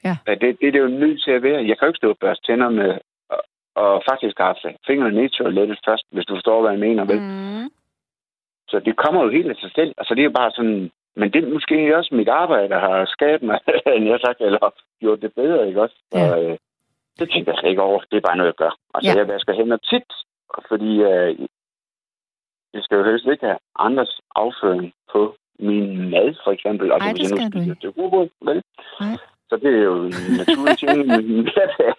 [0.03, 0.15] Ja.
[0.27, 1.67] det, det er det jo nødt til at være.
[1.67, 2.97] Jeg kan jo ikke stå og børste tænder med,
[3.29, 3.41] og,
[3.75, 4.55] og faktisk have
[4.87, 7.05] fingrene ned i toilettet først, hvis du forstår, hvad jeg mener.
[7.05, 7.19] Vel?
[7.21, 7.69] Mm.
[8.69, 9.93] Så det kommer jo helt af sig selv.
[9.97, 10.91] Altså, det er jo bare sådan...
[11.15, 13.59] Men det er måske også mit arbejde, der har skabt mig,
[13.95, 15.95] end jeg sagt, eller gjort det bedre, ikke også?
[16.11, 16.39] Så, Ja.
[16.41, 16.57] øh,
[17.19, 17.99] det tænker jeg slet ikke over.
[18.11, 18.73] Det er bare noget, jeg gør.
[18.93, 19.17] Altså, Ja.
[19.17, 20.09] jeg vasker hænder tit,
[20.67, 21.39] fordi øh,
[22.73, 26.91] jeg skal jo helst ikke have andres afføring på min mad, for eksempel.
[26.91, 27.81] Altså, Ej, hvis det jeg nu skal du spiser ikke.
[27.81, 28.63] til rugbrød, vel?
[28.99, 29.17] Nej.
[29.53, 31.93] Så det er jo en naturlig ting i min hverdag.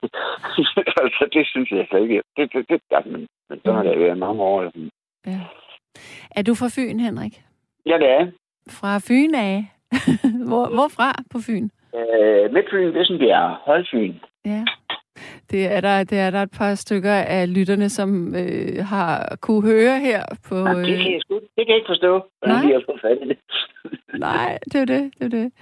[1.03, 2.23] altså, det synes jeg slet ikke.
[2.37, 4.73] Det, det, det, altså, men, men så har det været mange år.
[5.27, 5.40] Ja.
[6.31, 7.35] Er du fra Fyn, Henrik?
[7.87, 8.27] Ja, det er.
[8.71, 9.57] Fra Fyn af?
[10.49, 11.69] Hvor, hvorfra på Fyn?
[11.99, 14.14] Øh, Midtfyn, Vissenbjerg, Højfyn.
[14.45, 14.64] Ja.
[15.51, 19.62] Det er, der, det er der et par stykker af lytterne, som øh, har kunne
[19.62, 20.57] høre her på...
[20.57, 20.87] Øh...
[20.88, 22.67] Det, kan jeg sgu, det kan jeg ikke forstå, hvordan Nej.
[22.67, 23.38] de har fået fat i det.
[24.19, 25.53] Nej, det er det, det er det.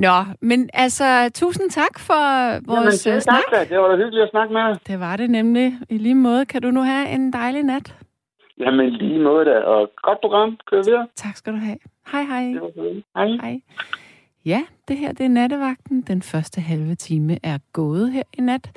[0.00, 2.22] Nå, men altså, tusind tak for
[2.66, 3.42] vores Jamen, Jamen, tak, snak.
[3.52, 3.74] da.
[3.74, 4.76] Det var da hyggeligt at snakke med.
[4.86, 5.78] Det var det nemlig.
[5.88, 6.46] I lige måde.
[6.46, 7.94] Kan du nu have en dejlig nat?
[8.58, 9.58] Jamen, lige måde da.
[9.58, 10.58] Og godt program.
[10.70, 11.06] Kør videre.
[11.16, 11.76] Tak skal du have.
[12.12, 12.42] Hej, hej.
[12.44, 13.36] Det var.
[13.42, 13.60] Hej.
[14.44, 16.00] Ja, det her det er nattevagten.
[16.02, 18.70] Den første halve time er gået her i nat.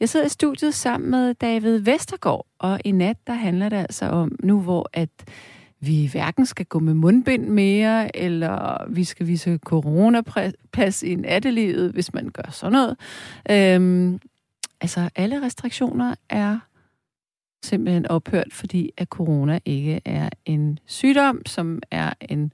[0.00, 4.06] Jeg sidder i studiet sammen med David Vestergaard, og i nat der handler det altså
[4.06, 5.08] om nu, hvor at
[5.86, 12.14] vi hverken skal gå med mundbind mere, eller vi skal vise coronapas i nattelivet, hvis
[12.14, 12.96] man gør sådan noget.
[13.50, 14.20] Øhm,
[14.80, 16.58] altså, alle restriktioner er
[17.64, 22.52] simpelthen ophørt, fordi at corona ikke er en sygdom, som er en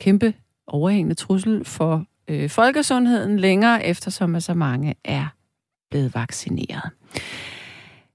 [0.00, 0.34] kæmpe
[0.66, 5.26] overhængende trussel for øh, folkesundheden længere, eftersom at så mange er
[5.90, 6.90] blevet vaccineret.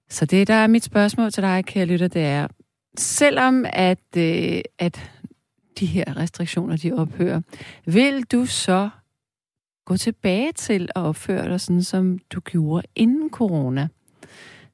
[0.10, 2.48] Så det, der er mit spørgsmål til dig, kære lytter, det er,
[2.97, 5.12] selvom at, øh, at
[5.80, 7.41] de her restriktioner, de ophører,
[7.86, 8.89] vil du så
[9.86, 13.88] gå tilbage til at opføre dig sådan, som du gjorde inden corona?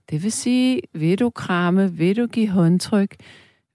[0.09, 3.15] Det vil sige, vil du kramme, vil du give håndtryk,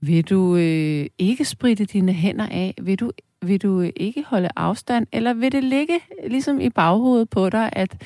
[0.00, 4.48] vil du øh, ikke spritte dine hænder af, vil du vil du øh, ikke holde
[4.56, 8.02] afstand, eller vil det ligge ligesom i baghovedet på dig, at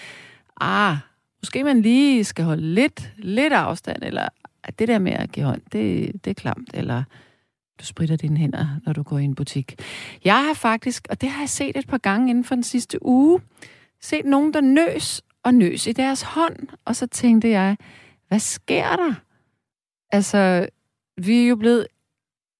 [0.60, 0.96] ah,
[1.42, 4.28] måske man lige skal holde lidt, lidt afstand, eller
[4.66, 7.04] at det der med at give hånd, det, det er klamt, eller
[7.80, 9.82] du spritter dine hænder, når du går i en butik.
[10.24, 13.06] Jeg har faktisk, og det har jeg set et par gange inden for den sidste
[13.06, 13.40] uge,
[14.00, 17.76] set nogen, der nøs og nøs i deres hånd, og så tænkte jeg,
[18.28, 19.14] hvad sker der?
[20.12, 20.68] Altså,
[21.16, 21.86] vi er jo blevet,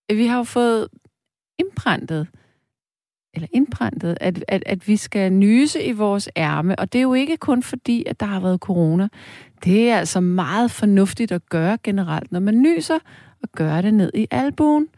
[0.09, 0.89] vi har jo fået
[1.59, 2.29] indprintet,
[3.35, 6.79] eller indprintet, at, at, at vi skal nyse i vores ærme.
[6.79, 9.09] Og det er jo ikke kun fordi, at der har været corona.
[9.65, 12.99] Det er altså meget fornuftigt at gøre generelt, når man nyser,
[13.43, 14.89] og gøre det ned i albuen.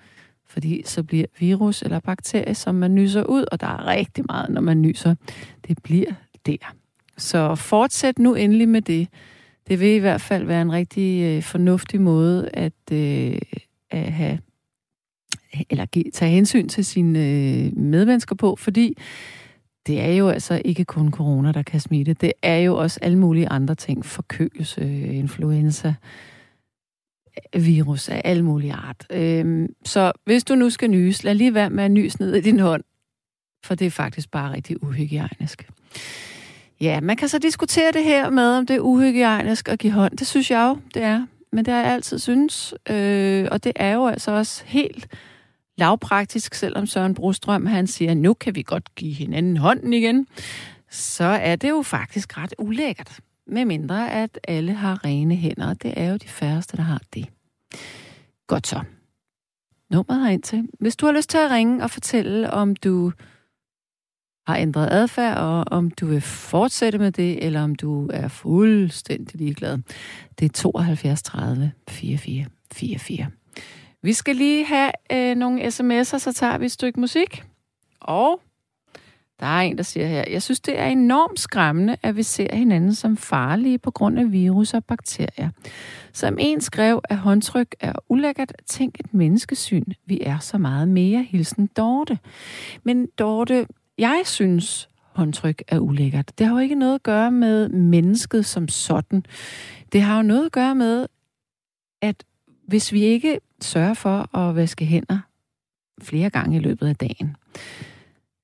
[0.47, 4.51] Fordi så bliver virus eller bakterie, som man nyser ud, og der er rigtig meget,
[4.51, 5.14] når man nyser,
[5.68, 6.12] det bliver
[6.47, 6.75] der.
[7.16, 9.09] Så fortsæt nu endelig med det.
[9.68, 13.38] Det vil i hvert fald være en rigtig øh, fornuftig måde at, øh,
[13.90, 14.38] at have
[15.71, 18.99] eller tage hensyn til sine øh, medmennesker på, fordi
[19.88, 22.12] det er jo altså ikke kun corona, der kan smitte.
[22.12, 24.05] Det er jo også alle mulige andre ting.
[24.05, 25.94] Forkølelse, influenza,
[27.57, 29.07] virus af alle mulige art.
[29.11, 32.40] Øhm, så hvis du nu skal nys, lad lige være med at nys ned i
[32.40, 32.85] din hånd,
[33.64, 35.70] for det er faktisk bare rigtig uhygiejnisk.
[36.81, 40.16] Ja, man kan så diskutere det her med, om det er uhygiejnisk at give hånd.
[40.16, 41.27] Det synes jeg jo, det er.
[41.53, 42.74] Men det har jeg altid synes.
[42.90, 45.09] Øh, og det er jo altså også helt
[45.78, 50.26] lavpraktisk, selvom Søren Brostrøm han siger, nu kan vi godt give hinanden hånden igen,
[50.90, 53.20] så er det jo faktisk ret ulækkert.
[53.46, 57.02] Med mindre at alle har rene hænder, og det er jo de færreste, der har
[57.14, 57.26] det.
[58.46, 58.80] Godt så.
[59.90, 60.68] Nummeret her til.
[60.80, 63.12] Hvis du har lyst til at ringe og fortælle, om du
[64.46, 69.40] har ændret adfærd, og om du vil fortsætte med det, eller om du er fuldstændig
[69.40, 69.78] ligeglad.
[70.38, 73.26] Det er 72 30 44 44.
[74.02, 77.44] Vi skal lige have øh, nogle sms'er, så tager vi et stykke musik.
[78.00, 78.40] Og
[79.40, 82.54] der er en, der siger her, jeg synes, det er enormt skræmmende, at vi ser
[82.54, 85.50] hinanden som farlige på grund af virus og bakterier.
[86.12, 88.52] Som en skrev, at håndtryk er ulækkert.
[88.66, 89.84] Tænk et menneskesyn.
[90.06, 91.22] Vi er så meget mere.
[91.22, 92.18] Hilsen Dorte.
[92.82, 93.66] Men Dorte,
[93.98, 96.38] jeg synes, håndtryk er ulækkert.
[96.38, 99.24] Det har jo ikke noget at gøre med mennesket som sådan.
[99.92, 101.06] Det har jo noget at gøre med,
[102.02, 102.24] at
[102.66, 105.18] hvis vi ikke sørge for at vaske hænder
[106.03, 107.37] flere gange i løbet af dagen,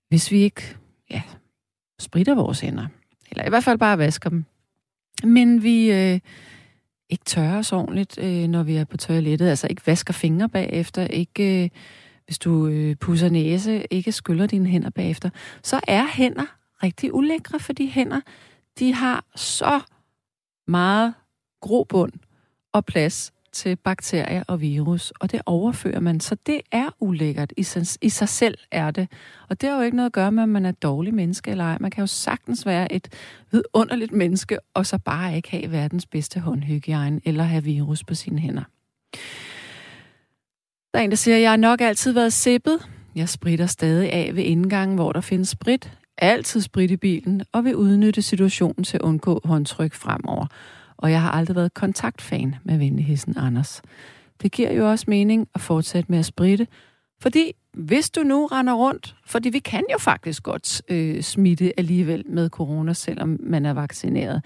[0.08, 0.76] hvis vi ikke
[1.10, 1.22] ja,
[1.98, 2.86] spritter vores hænder,
[3.30, 4.44] eller i hvert fald bare vasker dem,
[5.24, 6.20] men vi øh,
[7.10, 11.06] ikke tørrer os ordentligt, øh, når vi er på toilettet, altså ikke vasker fingre bagefter,
[11.06, 11.64] ikke...
[11.64, 11.70] Øh,
[12.24, 15.30] hvis du øh, pusser næse, ikke skyller dine hænder bagefter,
[15.62, 18.20] så er hænder rigtig ulækre, fordi hænder,
[18.78, 19.80] de har så
[20.66, 21.14] meget
[21.60, 22.12] grobund
[22.72, 26.20] og plads til bakterier og virus, og det overfører man.
[26.20, 27.52] Så det er ulækkert.
[27.56, 29.08] I sig, I sig selv er det.
[29.48, 31.50] Og det har jo ikke noget at gøre med, om man er et dårligt menneske
[31.50, 31.78] eller ej.
[31.80, 33.08] Man kan jo sagtens være et
[33.50, 38.38] vidunderligt menneske, og så bare ikke have verdens bedste håndhygiejne, eller have virus på sine
[38.38, 38.62] hænder.
[40.94, 42.88] Der er en, der siger, jeg har nok altid været sippet.
[43.14, 45.98] Jeg spritter stadig af ved indgangen, hvor der findes sprit.
[46.18, 50.46] Altid sprit i bilen, og vil udnytte situationen til at undgå håndtryk fremover.
[51.04, 53.82] Og jeg har aldrig været kontaktfan med venligheden Anders.
[54.42, 56.66] Det giver jo også mening at fortsætte med at spritte,
[57.20, 62.24] fordi hvis du nu render rundt, fordi vi kan jo faktisk godt øh, smitte alligevel
[62.26, 64.44] med corona, selvom man er vaccineret.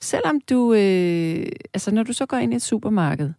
[0.00, 3.32] Selvom du, øh, altså når du så går ind i et supermarked,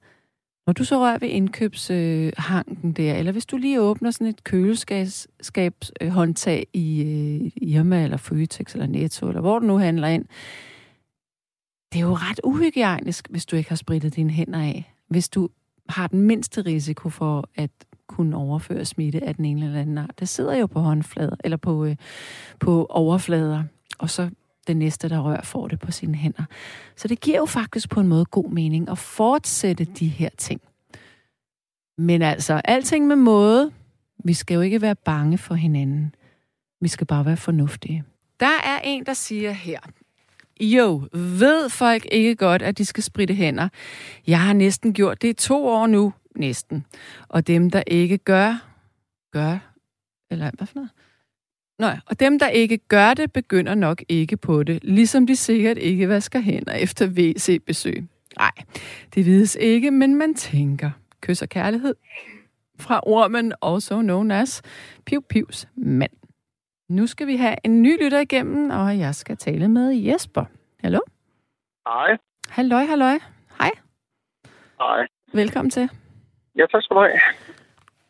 [0.67, 4.43] når du så rører ved indkøbshanken øh, der, eller hvis du lige åbner sådan et
[4.43, 10.07] køleskabshåndtag øh, øh, i øh, Irma eller Føtex eller Netto, eller hvor du nu handler
[10.07, 10.25] ind,
[11.93, 14.93] det er jo ret uhygiejnisk, hvis du ikke har spritet dine hænder af.
[15.07, 15.49] Hvis du
[15.89, 17.71] har den mindste risiko for at
[18.07, 20.19] kunne overføre smitte af den ene eller anden art.
[20.19, 21.95] Det sidder jo på håndflader, eller på, øh,
[22.59, 23.63] på overflader,
[23.97, 24.29] og så
[24.67, 26.43] den næste, der rører, får det på sine hænder.
[26.95, 30.61] Så det giver jo faktisk på en måde god mening at fortsætte de her ting.
[31.97, 33.71] Men altså, alting med måde.
[34.25, 36.15] Vi skal jo ikke være bange for hinanden.
[36.81, 38.03] Vi skal bare være fornuftige.
[38.39, 39.79] Der er en, der siger her,
[40.65, 43.69] jo, ved folk ikke godt, at de skal spritte hænder?
[44.27, 46.85] Jeg har næsten gjort det i to år nu, næsten.
[47.27, 48.67] Og dem, der ikke gør,
[49.31, 49.75] gør,
[50.31, 50.89] eller hvad for noget?
[51.79, 55.77] Nej, og dem, der ikke gør det, begynder nok ikke på det, ligesom de sikkert
[55.77, 58.03] ikke vasker hænder efter WC-besøg.
[58.37, 58.51] Nej,
[59.15, 60.91] det vides ikke, men man tænker.
[61.21, 61.95] Kys og kærlighed
[62.79, 64.61] fra ormen, also known as
[65.05, 66.11] Piv Pivs mand.
[66.97, 70.45] Nu skal vi have en ny lytter igennem, og jeg skal tale med Jesper.
[70.83, 70.99] Hallo?
[71.87, 72.17] Hej.
[72.49, 73.17] Halløj, halløj.
[73.59, 73.71] Hej.
[74.79, 75.07] Hej.
[75.33, 75.89] Velkommen til.
[76.57, 77.19] Ja, tak skal du have.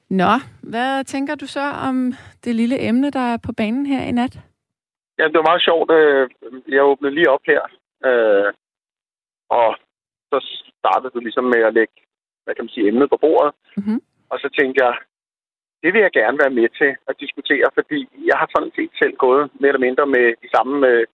[0.09, 0.33] Nå,
[0.71, 4.35] hvad tænker du så om det lille emne, der er på banen her i nat?
[5.19, 5.91] Ja, det var meget sjovt.
[5.91, 6.29] Øh,
[6.67, 7.61] jeg åbnede lige op her,
[8.09, 8.53] øh,
[9.49, 9.77] og
[10.31, 10.37] så
[10.79, 11.93] startede du ligesom med at lægge,
[12.43, 13.53] hvad kan man sige, emnet på bordet.
[13.77, 14.01] Mm-hmm.
[14.29, 14.93] Og så tænkte jeg,
[15.83, 19.15] det vil jeg gerne være med til at diskutere, fordi jeg har sådan set selv
[19.25, 21.05] gået mere eller mindre med de samme, øh,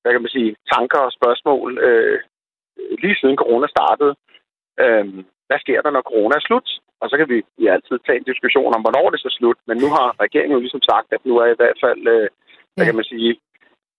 [0.00, 2.18] hvad kan man sige, tanker og spørgsmål øh,
[3.02, 4.12] lige siden corona startede.
[4.82, 5.06] Øh,
[5.48, 6.68] hvad sker der, når corona er slut?
[7.02, 9.58] Og så kan vi ja, altid tage en diskussion om, hvornår det er så slut.
[9.68, 12.28] Men nu har regeringen jo ligesom sagt, at nu er i hvert fald, øh,
[12.74, 13.30] hvad kan man sige,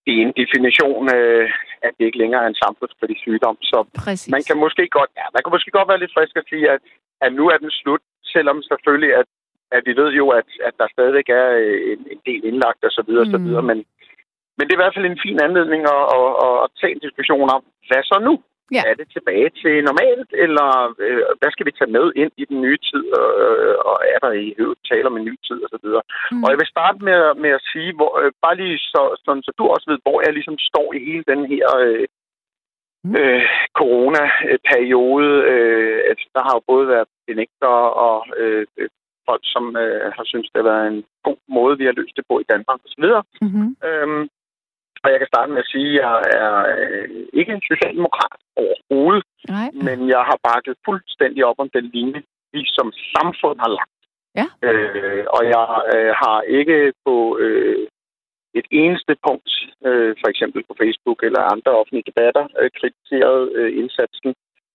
[0.05, 1.45] det er en definition, øh,
[1.85, 3.57] at det ikke længere er en samfundskritisk sygdom.
[3.71, 4.31] Så Præcis.
[4.35, 6.79] man kan måske godt, ja, man kan måske godt være lidt frisk at sige, at,
[7.25, 9.27] at nu er den slut, selvom selvfølgelig, at,
[9.71, 12.91] at vi ved jo, at, at der stadigvæk er øh, en, en del indlagt og
[12.91, 13.31] så videre, mm.
[13.31, 13.63] så videre.
[13.69, 13.77] Men,
[14.57, 17.05] men det er i hvert fald en fin anledning at, at, at, at tage en
[17.05, 18.33] diskussion om, hvad så nu?
[18.71, 18.81] Ja.
[18.89, 20.69] Er det tilbage til normalt, eller
[21.05, 24.31] øh, hvad skal vi tage med ind i den nye tid, øh, og er der
[24.31, 25.87] i øvrigt tale om en ny tid, osv.?
[26.31, 26.43] Mm.
[26.43, 29.51] Og jeg vil starte med, med at sige, hvor, øh, bare lige så, sådan, så
[29.57, 32.05] du også ved, hvor jeg ligesom står i hele den her øh,
[33.03, 33.15] mm.
[33.19, 33.43] øh,
[33.79, 35.31] corona-periode.
[35.53, 37.75] Øh, altså, der har jo både været benægter
[38.07, 38.65] og øh,
[39.29, 42.25] folk, som øh, har syntes, det har været en god måde, vi har løst det
[42.29, 43.05] på i Danmark osv.
[43.45, 43.69] Mm-hmm.
[43.87, 44.23] Øhm,
[45.03, 47.09] og jeg kan starte med at sige, at jeg er øh,
[47.39, 49.69] ikke en socialdemokrat overhovedet, Nej.
[49.87, 52.21] men jeg har bakket fuldstændig op om den linje,
[52.53, 53.99] vi som samfund har lagt.
[54.39, 54.47] Ja.
[54.67, 57.87] Øh, og jeg øh, har ikke på øh,
[58.59, 59.51] et eneste punkt,
[59.87, 64.31] øh, for eksempel på Facebook eller andre offentlige debatter, øh, kritiseret øh, indsatsen,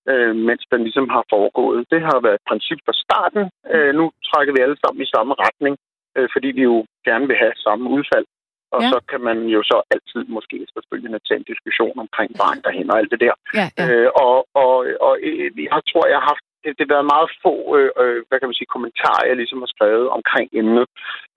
[0.08, 1.86] øh, mens den ligesom har foregået.
[1.92, 3.42] Det har været et princip fra starten.
[3.74, 5.74] Øh, nu trækker vi alle sammen i samme retning,
[6.16, 6.76] øh, fordi vi jo
[7.08, 8.26] gerne vil have samme udfald.
[8.74, 8.88] Og ja.
[8.92, 12.98] så kan man jo så altid måske efterfølgende tage en diskussion omkring vejen derhen og
[12.98, 13.34] alt det der.
[13.58, 13.84] Ja, ja.
[13.84, 14.74] Øh, og, og,
[15.06, 18.18] og øh, jeg tror, jeg har haft det, det har været meget få, øh, øh,
[18.26, 20.86] hvad kan man sige, kommentarer, jeg ligesom har skrevet omkring emnet,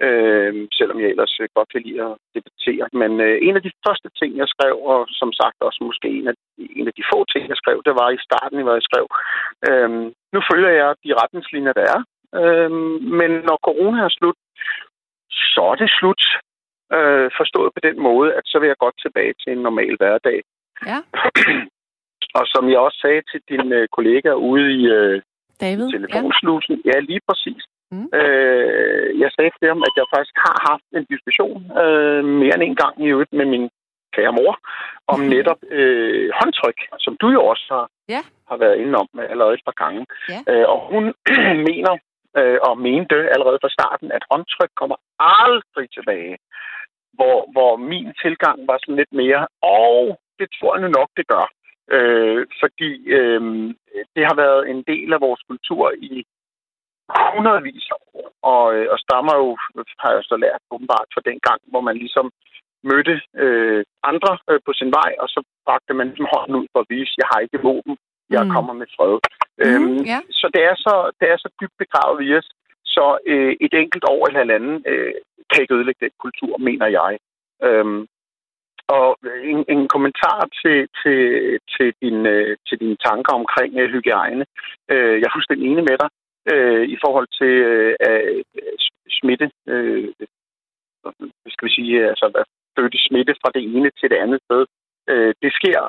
[0.05, 2.87] øh, selvom jeg ellers øh, godt kan lide at debattere.
[3.01, 6.27] Men øh, en af de første ting, jeg skrev, og som sagt også måske en
[6.31, 6.35] af,
[6.79, 9.05] en af de få ting, jeg skrev, det var i starten, hvor jeg skrev,
[9.67, 9.89] øh,
[10.33, 12.01] nu følger jeg de retningslinjer, der er,
[12.39, 12.71] øh,
[13.19, 14.39] men når corona er slut,
[15.53, 16.23] så er det slut.
[16.97, 20.37] Øh, forstået på den måde, at så vil jeg godt tilbage til en normal hverdag.
[20.91, 20.99] Ja.
[22.37, 25.21] Og som jeg også sagde til din øh, kollega ude i øh,
[25.61, 26.91] David, telefonslusen, ja.
[26.91, 27.63] ja, lige præcis.
[27.91, 28.07] Mm.
[28.19, 32.63] Øh, jeg sagde til ham, at jeg faktisk har haft en diskussion øh, mere end
[32.63, 33.65] en gang i øvrigt med min
[34.15, 34.53] kære mor,
[35.13, 35.29] om mm.
[35.35, 38.21] netop øh, håndtryk, som du jo også har, ja.
[38.49, 40.01] har været inde om allerede et par gange.
[40.33, 40.39] Ja.
[40.51, 41.03] Øh, og hun
[41.69, 41.93] mener
[42.39, 44.97] øh, og mente allerede fra starten, at håndtryk kommer
[45.43, 46.37] aldrig tilbage.
[47.17, 51.27] Hvor, hvor min tilgang var sådan lidt mere, og det tror jeg nu nok, det
[51.27, 51.45] gør.
[51.91, 53.41] Øh, fordi øh,
[54.15, 56.25] det har været en del af vores kultur i
[57.33, 59.57] hundredvis af år, og, øh, og stammer jo,
[59.99, 62.31] har jeg så lært åbenbart fra den gang, hvor man ligesom
[62.83, 66.79] mødte øh, andre øh, på sin vej, og så bragte man ligesom hånden ud for
[66.79, 67.97] at vise, jeg har ikke våben,
[68.29, 68.51] jeg mm.
[68.55, 69.15] kommer med fred.
[69.17, 70.21] Mm, øhm, yeah.
[70.39, 72.49] Så det er så, det er så dybt begravet i os,
[72.95, 75.13] så øh, et enkelt år eller halvanden øh,
[75.49, 77.11] kan ikke ødelægge den kultur, mener jeg.
[77.67, 78.07] Øhm,
[78.87, 79.17] og
[79.51, 81.19] en, en kommentar til, til,
[81.73, 84.45] til, din, øh, til dine tanker omkring øh, hygiejne.
[84.91, 86.09] Øh, jeg er fuldstændig enig med dig
[86.95, 87.55] i forhold til
[89.19, 89.47] smitte.
[91.53, 94.65] Skal vi sige, altså at flytte smitte fra det ene til det andet sted.
[95.43, 95.79] Det sker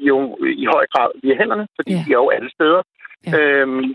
[0.00, 0.16] jo
[0.62, 2.04] i høj grad via hænderne, fordi yeah.
[2.06, 2.82] de er jo alle steder.
[3.28, 3.62] Yeah.
[3.62, 3.94] Øhm,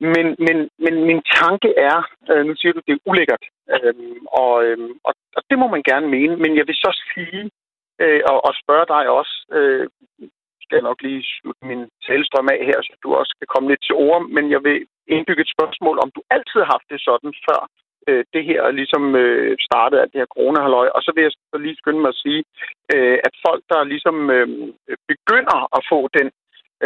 [0.00, 1.98] men, men, men min tanke er,
[2.30, 3.94] øh, nu siger du, det er ulækkert, øh,
[4.42, 4.78] og, øh,
[5.08, 7.50] og, og det må man gerne mene, men jeg vil så sige,
[8.02, 9.86] øh, og, og spørge dig også, øh,
[10.62, 13.82] skal jeg nok lige slutte min talestrøm af her, så du også kan komme lidt
[13.84, 14.78] til ord, men jeg vil
[15.14, 17.60] indbygge et spørgsmål, om du altid har haft det sådan før
[18.08, 20.88] øh, det her ligesom øh, startede alt det her corona -halløj.
[20.96, 22.42] Og så vil jeg så lige skynde mig at sige,
[22.94, 24.48] øh, at folk, der ligesom øh,
[25.12, 26.26] begynder at få den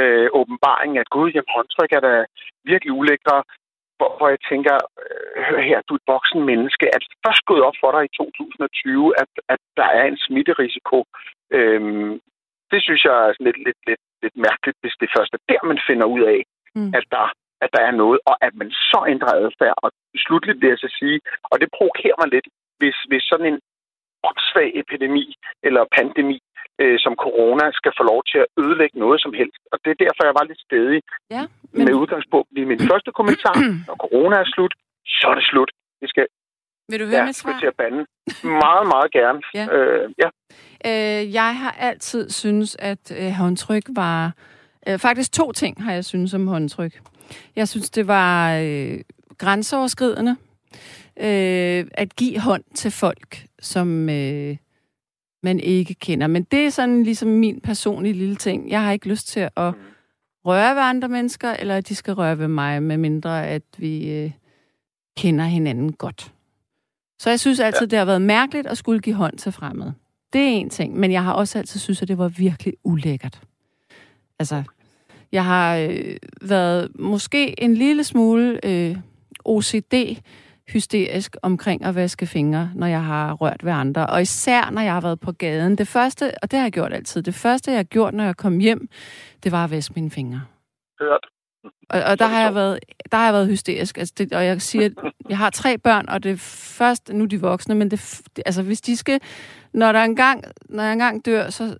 [0.00, 2.14] øh, åbenbaring, at gud, jamen håndtryk er da
[2.70, 3.38] virkelig ulækre,
[3.98, 7.62] hvor, hvor jeg tænker, øh, hør her, du er et voksen menneske, at først gået
[7.68, 10.98] op for dig i 2020, at, at der er en smitterisiko.
[11.56, 11.80] Øh,
[12.72, 15.80] det synes jeg er lidt, lidt, lidt, lidt mærkeligt, hvis det først er der, man
[15.88, 16.40] finder ud af,
[16.74, 16.92] mm.
[16.98, 17.26] at der
[17.64, 19.74] at der er noget, og at man så ændrer adfærd.
[19.84, 19.90] Og
[20.24, 22.48] slutligt vil jeg så sige, og det provokerer mig lidt,
[22.78, 23.60] hvis, hvis sådan en
[24.28, 25.34] åndssvag epidemi
[25.66, 26.38] eller pandemi
[26.82, 29.62] øh, som corona skal få lov til at ødelægge noget som helst.
[29.72, 31.00] Og det er derfor, jeg var lidt stedig
[31.36, 31.42] ja,
[31.74, 31.84] men...
[31.84, 33.54] med udgangspunkt i min første kommentar.
[33.88, 34.74] Når corona er slut,
[35.18, 35.70] så er det slut.
[36.02, 36.26] Vi skal
[36.90, 37.58] vil du høre ja, mit svar?
[37.58, 38.06] til at bande.
[38.44, 39.40] Meget, meget gerne.
[39.54, 39.66] ja.
[39.76, 40.28] Øh, ja.
[40.88, 44.32] Øh, jeg har altid synes, at øh, håndtryk var...
[44.88, 47.00] Øh, faktisk to ting har jeg synes om håndtryk.
[47.56, 48.98] Jeg synes, det var øh,
[49.38, 50.36] grænseoverskridende
[51.20, 54.56] øh, at give hånd til folk, som øh,
[55.42, 56.26] man ikke kender.
[56.26, 58.70] Men det er sådan ligesom min personlige lille ting.
[58.70, 59.74] Jeg har ikke lyst til at
[60.46, 64.30] røre ved andre mennesker, eller at de skal røre ved mig, medmindre at vi øh,
[65.16, 66.32] kender hinanden godt.
[67.18, 67.90] Så jeg synes altid, ja.
[67.90, 69.94] det har været mærkeligt at skulle give hånd til fremmede.
[70.32, 73.40] Det er en ting, men jeg har også altid synes, at det var virkelig ulækkert.
[74.38, 74.62] Altså,
[75.32, 78.96] jeg har øh, været måske en lille smule øh,
[79.44, 79.94] OCD
[80.72, 84.06] hysterisk omkring at vaske fingre, når jeg har rørt ved andre.
[84.06, 85.78] Og især, når jeg har været på gaden.
[85.78, 88.36] Det første, og det har jeg gjort altid, det første, jeg har gjort, når jeg
[88.36, 88.88] kom hjem,
[89.44, 90.42] det var at vaske mine fingre.
[91.00, 91.26] Hørt.
[91.90, 92.78] Og, og der, har jeg været,
[93.12, 93.98] der har jeg været hysterisk.
[93.98, 94.88] Altså det, og jeg siger,
[95.28, 98.62] jeg har tre børn, og det først, nu er de voksne, men det, det, altså
[98.62, 99.20] hvis de skal,
[99.72, 101.76] når, der engang, når jeg engang dør, så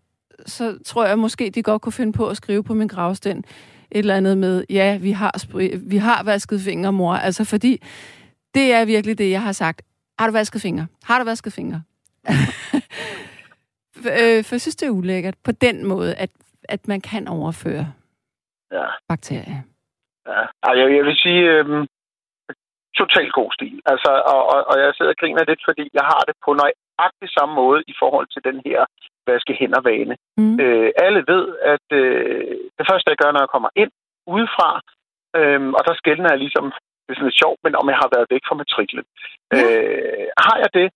[0.47, 3.45] så tror jeg måske, de godt kunne finde på at skrive på min gravsten
[3.91, 5.47] et eller andet med, ja, vi har,
[5.89, 7.15] vi har vasket fingre, mor.
[7.15, 7.83] Altså, fordi
[8.55, 9.83] det er virkelig det, jeg har sagt.
[10.19, 10.87] Har du vasket fingre?
[11.05, 11.83] Har du vasket fingre?
[14.21, 16.31] øh, for jeg synes, det er ulækkert på den måde, at,
[16.69, 17.87] at man kan overføre
[18.73, 18.87] ja.
[19.09, 19.61] bakterier.
[20.27, 21.87] Ja, jeg, jeg vil sige, øhm,
[23.03, 23.77] totalt god stil.
[23.93, 27.29] Altså, og, og, og jeg sidder og griner lidt, fordi jeg har det på nøjagtig
[27.37, 28.81] samme måde i forhold til den her
[29.27, 30.15] vaske hænder vane.
[30.41, 30.57] Mm.
[30.65, 31.45] Øh, alle ved,
[31.75, 33.93] at øh, det første, jeg gør, når jeg kommer ind
[34.35, 34.71] udefra,
[35.39, 36.67] øh, og der skældner jeg ligesom,
[37.11, 39.05] det er sådan lidt sjovt, men om jeg har været væk fra matriklen.
[39.53, 39.59] Ja.
[39.61, 40.89] Øh, har jeg det,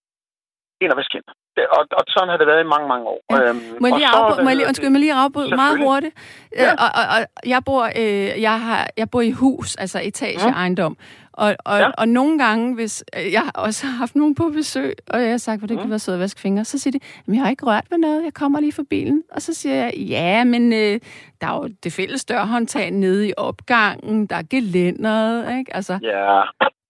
[0.84, 1.34] ind og vaske hænder.
[1.76, 3.20] Og, og sådan har det været i mange, mange år.
[3.30, 3.48] Ja.
[3.48, 6.14] Øhm, må jeg lige afbryde, må jeg lige, undskyld, må jeg lige afbryde meget hurtigt?
[6.56, 6.64] Ja.
[6.64, 10.96] Øh, og, og, og, jeg, bor, øh, jeg, har, jeg bor i hus, altså etageejendom.
[11.00, 11.04] Ja.
[11.36, 11.90] Og, og, ja.
[11.98, 15.36] og nogle gange, hvis øh, jeg har også haft nogen på besøg, og jeg har
[15.36, 17.66] sagt, det kan være sød at vaske fingre, så siger de, at jeg har ikke
[17.66, 19.22] rørt ved noget, jeg kommer lige for bilen.
[19.32, 21.00] Og så siger jeg, ja, men øh,
[21.40, 25.76] der er jo det fælles dørhåndtag nede i opgangen, der er gelænderet, ikke?
[25.76, 26.40] Altså, ja.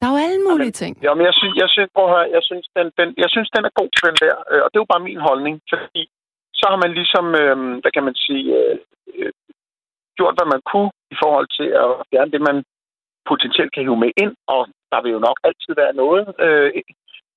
[0.04, 0.92] Der er jo alle mulige ja, ting.
[1.06, 3.48] Ja, men jeg synes, jeg synes, prøv at høre, jeg synes, den, den, jeg synes,
[3.56, 4.36] den er god, den der.
[4.50, 6.02] Øh, og det er jo bare min holdning, fordi
[6.60, 8.76] så har man ligesom, øh, hvad kan man sige, øh,
[9.18, 9.32] øh,
[10.16, 12.58] gjort, hvad man kunne i forhold til at fjerne det, man
[13.30, 14.60] potentielt kan hive med ind, og
[14.92, 16.24] der vil jo nok altid være noget.
[16.46, 16.70] Øh,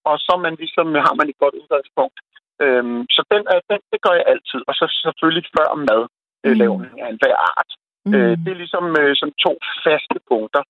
[0.09, 2.18] og så man ligesom, har man et godt udgangspunkt.
[2.63, 2.84] Øh,
[3.15, 4.61] så den, er, den, det gør jeg altid.
[4.70, 6.03] Og så selvfølgelig før mad
[6.45, 6.59] øh, mm.
[6.61, 7.72] lavning af en hver art.
[8.05, 8.13] Mm.
[8.15, 9.53] Øh, det er ligesom øh, sådan to
[9.84, 10.63] faste punkter.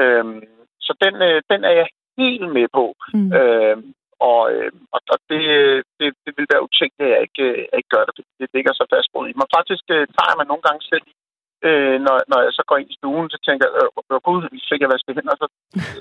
[0.00, 0.24] Øh,
[0.86, 2.84] så den, øh, den er jeg helt med på.
[3.14, 3.30] Mm.
[3.38, 3.76] Øh,
[4.30, 5.42] og, øh, og, og det,
[5.98, 8.72] det, det vil være utænkt, at jeg ikke, øh, jeg ikke gør det, det ligger
[8.74, 9.48] så fast på i mig.
[9.58, 11.06] Faktisk øh, tager man nogle gange selv
[11.68, 13.74] øh, når, når jeg så går ind i stuen, så tænker jeg,
[14.12, 15.36] øh, gud, fik jeg vasket hænder?
[15.42, 15.46] Så,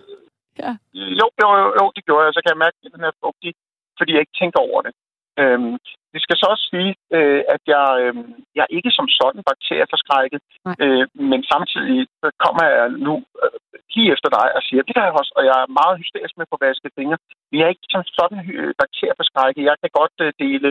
[0.62, 0.72] ja.
[1.20, 1.48] Jo, jo,
[1.80, 2.34] jo, det gjorde jeg.
[2.34, 3.52] Så kan jeg mærke, at den er fugtig,
[3.98, 4.94] fordi jeg ikke tænker over det.
[5.42, 5.76] Øhm,
[6.14, 8.14] det skal så også sige, øh, at jeg, øh,
[8.56, 10.42] jeg er ikke som sådan bakterieforskrækket,
[10.84, 13.58] øh, men samtidig så kommer jeg nu øh,
[13.94, 16.48] lige efter dig og siger, det der er også, og jeg er meget hysterisk med
[16.50, 17.18] på vasket fingre.
[17.52, 19.70] Vi er ikke som sådan øh, bakterieforskrækket.
[19.70, 20.70] Jeg kan godt øh, dele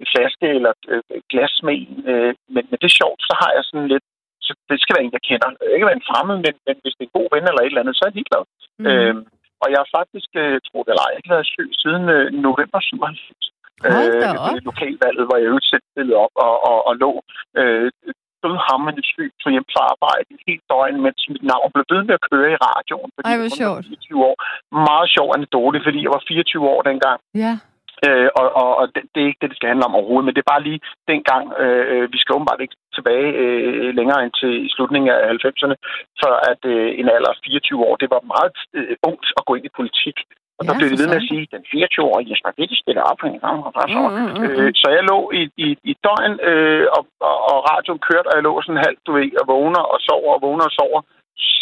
[0.00, 3.50] en flaske eller øh, glas med en, øh, men, men det er sjovt, så har
[3.56, 4.06] jeg sådan lidt,
[4.46, 5.48] så det skal være en, jeg kender.
[5.50, 7.70] Det ikke være en fremmed, men, men hvis det er en god ven eller et
[7.72, 8.44] eller andet, så er jeg ligeglad.
[8.80, 8.86] Mm.
[8.90, 9.22] Øhm,
[9.62, 12.80] og jeg har faktisk, øh, tror det eller ej, ikke været syg siden øh, november
[12.80, 13.49] 97.
[13.86, 17.12] Øh, lokalvalget, hvor jeg øvrigt selv stillede op og, og, og lå
[17.60, 17.90] øh,
[18.44, 22.14] dødhammende syg på hjem fra arbejde et helt døgn, mens mit navn blev ved med
[22.18, 23.10] at køre i radioen.
[23.14, 23.84] Fordi Ej, hvor sjovt.
[23.86, 24.36] 24 år.
[24.90, 27.18] Meget sjov anekdote, fordi jeg var 24 år dengang.
[27.44, 27.52] Ja.
[28.06, 30.34] Øh, og og, og det, det er ikke det, det skal handle om overhovedet, men
[30.34, 30.80] det er bare lige
[31.12, 35.76] dengang, øh, vi skal åbenbart ikke tilbage øh, længere end til slutningen af 90'erne,
[36.20, 39.52] før at øh, en alder af 24 år, det var meget øh, ungt at gå
[39.54, 40.16] ind i politik.
[40.60, 43.20] Og ja, der blev det ved med at sige, den 24-årige Jesper Witte stiller op.
[43.22, 43.30] Mm,
[44.16, 48.00] mm, mm, øh, så jeg lå i, i, i døgn, øh, og, og, og radioen
[48.08, 50.76] kørte, og jeg lå sådan halvt, du ved, og vågner og sover og vågner og
[50.80, 51.00] sover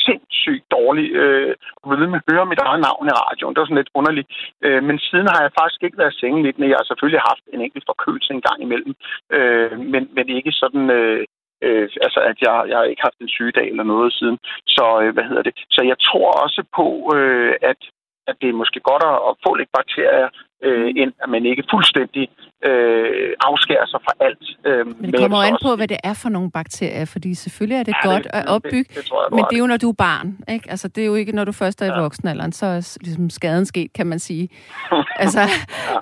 [0.04, 1.06] sindssygt dårlig.
[1.22, 3.52] Øh, og ved med at høre mit eget navn i radioen.
[3.52, 4.28] Det var sådan lidt underligt.
[4.66, 6.70] Øh, men siden har jeg faktisk ikke været sengeliggende.
[6.70, 8.92] Jeg har selvfølgelig haft en enkelt forkølelse en gang imellem.
[9.36, 10.84] Øh, men, men ikke sådan...
[10.98, 11.24] Øh,
[11.66, 14.38] Øh, altså, at jeg, jeg har ikke haft en sygedag eller noget siden.
[14.76, 15.54] Så, øh, hvad hedder det?
[15.70, 16.86] Så jeg tror også på,
[17.16, 17.80] øh, at
[18.28, 20.28] at det er måske godt at få lidt bakterier,
[20.64, 21.00] øh, mm.
[21.00, 22.24] end at man ikke fuldstændig
[22.68, 24.44] øh, afskærer sig fra alt.
[24.66, 27.82] Øh, men det kommer an på, hvad det er for nogle bakterier, fordi selvfølgelig er
[27.82, 29.88] det ja, godt det, at opbygge, det, det jeg, men det er jo, når du
[29.88, 30.38] er barn.
[30.48, 30.70] Ikke?
[30.70, 32.00] Altså, det er jo ikke, når du først er i ja.
[32.00, 34.48] voksenalderen, så er ligesom skaden sket, kan man sige.
[35.24, 35.40] altså,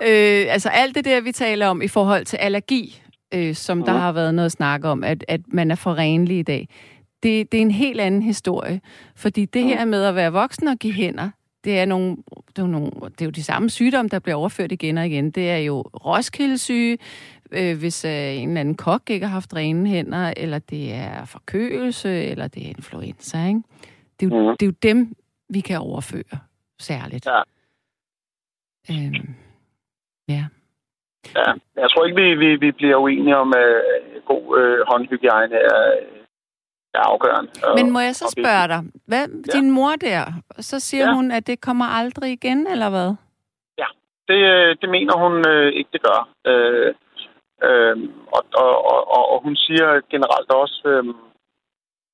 [0.09, 3.03] øh, altså, alt det der, vi taler om i forhold til allergi,
[3.35, 3.85] øh, som mm.
[3.85, 6.69] der har været noget snak om, at, at man er for renlig i dag,
[7.23, 8.81] det, det er en helt anden historie.
[9.17, 11.31] Fordi det her med at være voksen og give hænder,
[11.67, 12.17] det er, nogle,
[12.57, 15.31] det, er nogle, det er jo de samme sygdomme, der bliver overført igen og igen.
[15.31, 16.99] Det er jo Roskilde-syge,
[17.53, 21.25] øh, hvis øh, en eller anden kok ikke har haft rene hænder, eller det er
[21.25, 23.47] forkølelse, eller det er influenza.
[23.49, 23.63] Ikke?
[24.21, 24.57] Det, er jo, mm.
[24.57, 25.17] det er jo dem,
[25.49, 26.39] vi kan overføre
[26.79, 27.27] særligt.
[27.27, 27.41] Ja.
[28.91, 29.35] Øhm,
[30.29, 30.45] ja.
[31.35, 35.55] Ja, jeg tror ikke, vi, vi, vi bliver uenige om, at øh, god øh, håndhygiejne
[35.55, 35.81] er
[36.97, 37.51] er afgørende.
[37.79, 38.81] Men må jeg så spørge dig,
[39.11, 39.53] hvad, ja.
[39.57, 40.23] din mor der,
[40.71, 41.15] så siger ja.
[41.15, 43.11] hun, at det kommer aldrig igen, eller hvad?
[43.83, 43.89] Ja,
[44.29, 44.41] det,
[44.81, 46.21] det mener hun øh, ikke, det gør.
[46.51, 46.95] Øh,
[47.67, 47.97] øh,
[48.37, 48.73] og, og,
[49.17, 51.05] og, og hun siger generelt også, øh,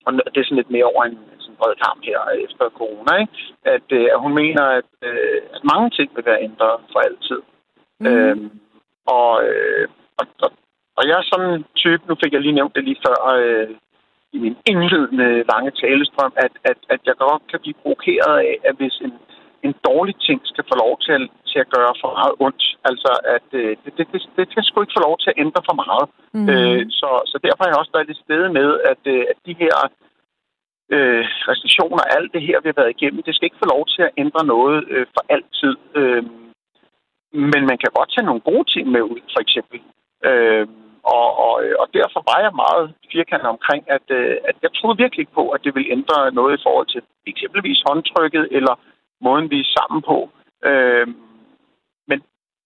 [0.07, 3.39] og det er sådan lidt mere over en sådan bred kamp her efter corona, ikke?
[3.74, 7.41] At, øh, at hun mener, at, øh, at mange ting vil være ændret for altid.
[8.01, 8.07] Mm.
[8.07, 8.37] Øh,
[9.07, 10.51] og, øh, og, og,
[10.97, 13.70] og jeg er sådan en type, nu fik jeg lige nævnt det lige før, øh,
[14.33, 18.74] i min indledende lange talestrøm, at, at, at jeg godt kan blive provokeret af, at
[18.76, 19.12] hvis en
[19.66, 22.64] en dårlig ting skal få lov til at, til at gøre for meget ondt.
[22.91, 25.62] Altså, at øh, det, det, det, det skal sgu ikke få lov til at ændre
[25.68, 26.07] for meget.
[26.37, 26.49] Mm.
[26.53, 29.55] Øh, så, så derfor har jeg også været lidt sted med, at, øh, at de
[29.62, 29.76] her
[30.95, 34.03] øh, restriktioner, alt det her, vi har været igennem, det skal ikke få lov til
[34.03, 35.74] at ændre noget øh, for altid.
[36.01, 36.24] Øh,
[37.51, 39.78] men man kan godt tage nogle gode ting med ud, for eksempel.
[40.28, 40.66] Øh,
[41.05, 45.01] og, og, øh, og derfor var jeg meget firkantet omkring, at, øh, at jeg troede
[45.03, 48.75] virkelig ikke på, at det ville ændre noget i forhold til eksempelvis håndtrykket eller
[49.21, 50.19] måden, vi er sammen på.
[50.69, 51.07] Øh,
[52.11, 52.19] men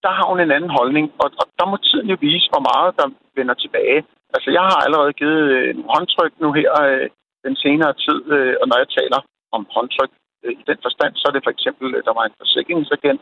[0.03, 2.91] der har hun en anden holdning, og, og der må tiden jo vise, hvor meget
[2.99, 3.99] der vender tilbage.
[4.35, 7.09] Altså, jeg har allerede givet øh, en håndtryk nu her øh,
[7.45, 9.19] den senere tid, øh, og når jeg taler
[9.55, 10.11] om håndtryk
[10.43, 13.21] øh, i den forstand, så er det for eksempel, øh, der var en forsikringsagent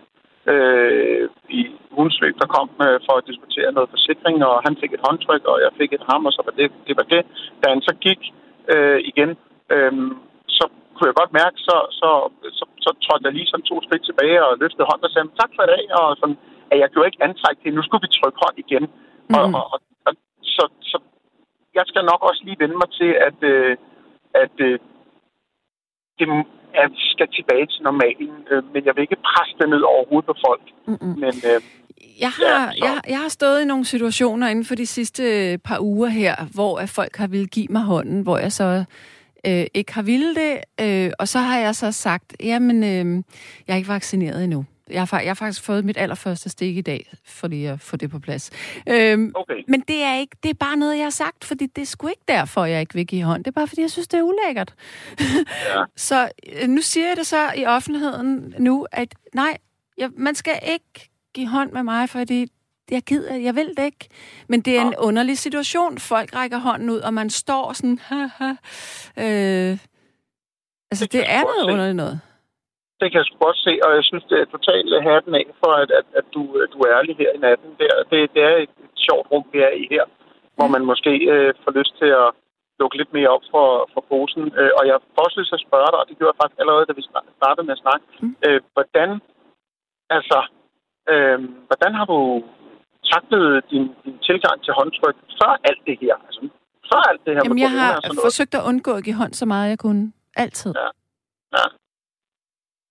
[0.51, 1.29] øh,
[1.59, 1.61] i
[1.97, 5.43] ugens løb, der kom øh, for at diskutere noget forsikring, og han fik et håndtryk,
[5.51, 7.21] og jeg fik et ham, og så var det, det var det.
[7.61, 8.21] Da han så gik
[8.73, 9.31] øh, igen,
[9.73, 9.93] øh,
[10.57, 12.09] så kunne jeg godt mærke, så, så,
[12.57, 15.51] så, så trådte jeg lige sådan to skridt tilbage og løftede hånden og sagde, tak
[15.55, 16.39] for i dag, og sådan,
[16.71, 18.85] at jeg gjorde ikke antræk til, nu skulle vi trykke hånd igen.
[19.29, 19.35] Mm.
[19.37, 20.13] Og, og, og, og,
[20.55, 20.97] så, så
[21.77, 23.77] jeg skal nok også lige vende mig til, at, øh,
[24.43, 24.79] at øh,
[26.19, 26.27] det,
[26.81, 30.03] at vi skal tilbage til normalen, øh, men jeg vil ikke presse det ned over
[30.09, 30.65] hovedet på folk.
[30.87, 31.13] Mm-hmm.
[31.23, 31.59] Men, øh,
[32.19, 35.23] jeg har, ja, jeg, jeg har stået i nogle situationer inden for de sidste
[35.63, 38.83] par uger her, hvor at folk har ville give mig hånden, hvor jeg så
[39.47, 43.23] øh, ikke har ville det, øh, og så har jeg så sagt, jamen, øh,
[43.67, 44.65] jeg er ikke vaccineret endnu.
[44.89, 47.97] Jeg har, jeg har faktisk fået mit allerførste stik i dag, for lige at få
[47.97, 48.51] det på plads.
[48.89, 49.63] Øhm, okay.
[49.67, 52.07] Men det er, ikke, det er bare noget, jeg har sagt, fordi det er sgu
[52.07, 53.43] ikke derfor, jeg ikke vil give hånd.
[53.43, 54.73] Det er bare, fordi jeg synes, det er ulækkert.
[55.19, 55.83] Ja.
[55.95, 56.29] så
[56.61, 59.57] øh, nu siger jeg det så i offentligheden nu, at nej,
[59.97, 62.47] jeg, man skal ikke give hånd med mig, fordi
[62.91, 64.07] jeg gider, jeg vil det ikke.
[64.47, 64.87] Men det er ja.
[64.87, 65.97] en underlig situation.
[65.97, 68.53] Folk rækker hånden ud, og man står sådan, haha.
[69.17, 69.77] Øh,
[70.91, 72.19] altså, det, det er noget underligt noget
[72.99, 75.71] det kan jeg sgu godt se, og jeg synes, det er totalt hatten af for,
[75.83, 76.41] at, at, at du,
[76.73, 77.69] du er ærlig her i natten.
[77.79, 80.03] Det, det, det er et, et sjovt rum, vi er i her,
[80.57, 82.29] hvor man måske øh, får lyst til at
[82.79, 84.43] lukke lidt mere op for, for posen.
[84.59, 86.59] Øh, og jeg får også lyst til at spørge dig, og det gjorde jeg faktisk
[86.61, 87.03] allerede, da vi
[87.39, 88.05] startede med at snakke.
[88.21, 88.35] Mm.
[88.45, 89.09] Øh, hvordan,
[90.17, 90.39] altså,
[91.11, 91.39] øh,
[91.69, 92.19] hvordan har du
[93.11, 96.15] taklet din, din tilgang til håndtryk før alt det her?
[96.27, 96.41] Altså,
[96.91, 97.91] før alt det her Jamen, jeg har
[98.27, 100.03] forsøgt at undgå at give hånd så meget, jeg kunne.
[100.43, 100.71] Altid.
[100.81, 100.89] Ja.
[101.57, 101.65] ja.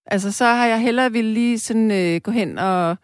[0.07, 2.97] Altså, så har jeg hellere ville lige sådan øh, gå hen og...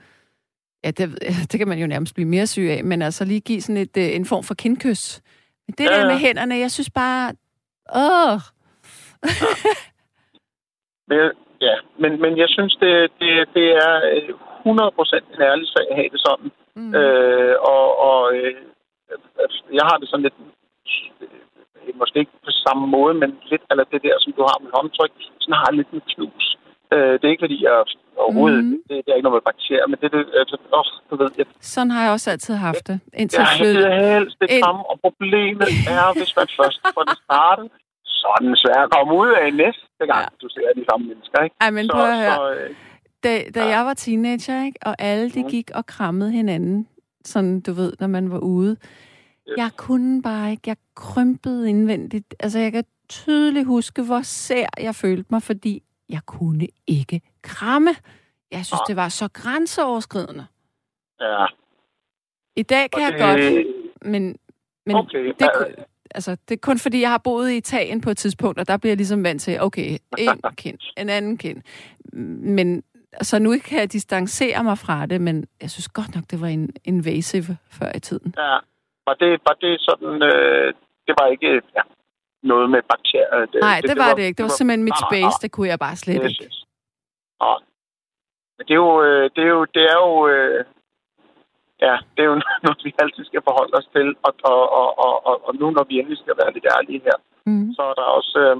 [0.84, 1.04] Ja, det,
[1.50, 3.96] det kan man jo nærmest blive mere syg af, men altså lige give sådan et,
[3.96, 5.22] øh, en form for kindkys.
[5.66, 7.32] Men det ja, der med hænderne, jeg synes bare...
[8.04, 8.38] Åh!
[11.08, 11.18] men,
[11.60, 13.92] ja, men, men jeg synes, det, det, det er
[14.66, 16.50] 100% en ærlig sag at have det sådan.
[16.76, 16.94] Mm.
[16.94, 18.54] Øh, og og øh,
[19.78, 20.38] jeg har det sådan lidt
[22.00, 25.12] måske ikke på samme måde, men lidt eller det der, som du har med håndtryk,
[25.40, 26.46] sådan har jeg lidt med knus.
[26.94, 27.72] Øh, det er ikke, fordi jeg
[28.24, 28.64] overhovedet...
[28.64, 28.82] Mm.
[28.88, 30.24] Det, det er ikke noget med bakterier, men det er det...
[30.40, 32.96] Altså, oh, du ved, jeg, Sådan har jeg også altid haft det.
[33.20, 34.64] Indtil jeg flyttede helst det ind...
[34.90, 37.66] og problemet er, hvis man først får det startet,
[38.04, 40.36] så er den svær at komme ud af næste gang, ja.
[40.42, 41.56] du ser de samme mennesker, ikke?
[41.60, 42.36] Ej, men så, prøv at høre.
[42.36, 42.70] Så, øh,
[43.24, 43.68] da, da ja.
[43.74, 45.48] jeg var teenager, ikke, og alle de mm.
[45.48, 46.88] gik og krammede hinanden,
[47.24, 49.56] sådan, du ved, når man var ude, yes.
[49.56, 52.34] jeg kunne bare ikke, jeg krympede indvendigt.
[52.40, 57.90] Altså, jeg kan tydeligt huske, hvor sær jeg følte mig, fordi jeg kunne ikke kramme.
[58.50, 60.46] Jeg synes, det var så grænseoverskridende.
[61.20, 61.46] Ja.
[62.56, 63.18] I dag kan det...
[63.18, 63.66] jeg godt,
[64.02, 64.38] men,
[64.86, 65.32] men okay.
[65.38, 65.50] det,
[66.10, 68.76] altså, det er kun fordi, jeg har boet i Italien på et tidspunkt, og der
[68.76, 71.62] bliver jeg ligesom vant til, okay, en kind, en anden kind.
[72.56, 72.82] Men
[73.22, 76.46] så nu kan jeg distancere mig fra det, men jeg synes godt nok, det var
[76.46, 78.34] en invasive før i tiden.
[78.36, 78.56] Ja,
[79.06, 80.74] og det, var det sådan, øh,
[81.06, 81.82] det var ikke, ja,
[82.42, 83.46] noget med bakterier.
[83.52, 84.38] Det, Nej, det, det, det var, var det ikke.
[84.38, 86.44] Det var, var simpelthen mit space, det kunne jeg bare slet yes, ikke.
[86.44, 86.66] Yes.
[88.60, 90.64] Men det er jo, øh, det er jo, det er jo, øh,
[91.86, 94.08] ja, det er jo noget, vi altid skal forholde os til.
[94.26, 97.72] Og, og, og, og, og, nu, når vi endelig skal være lidt ærlige her, mm.
[97.76, 98.58] så er der også, øh,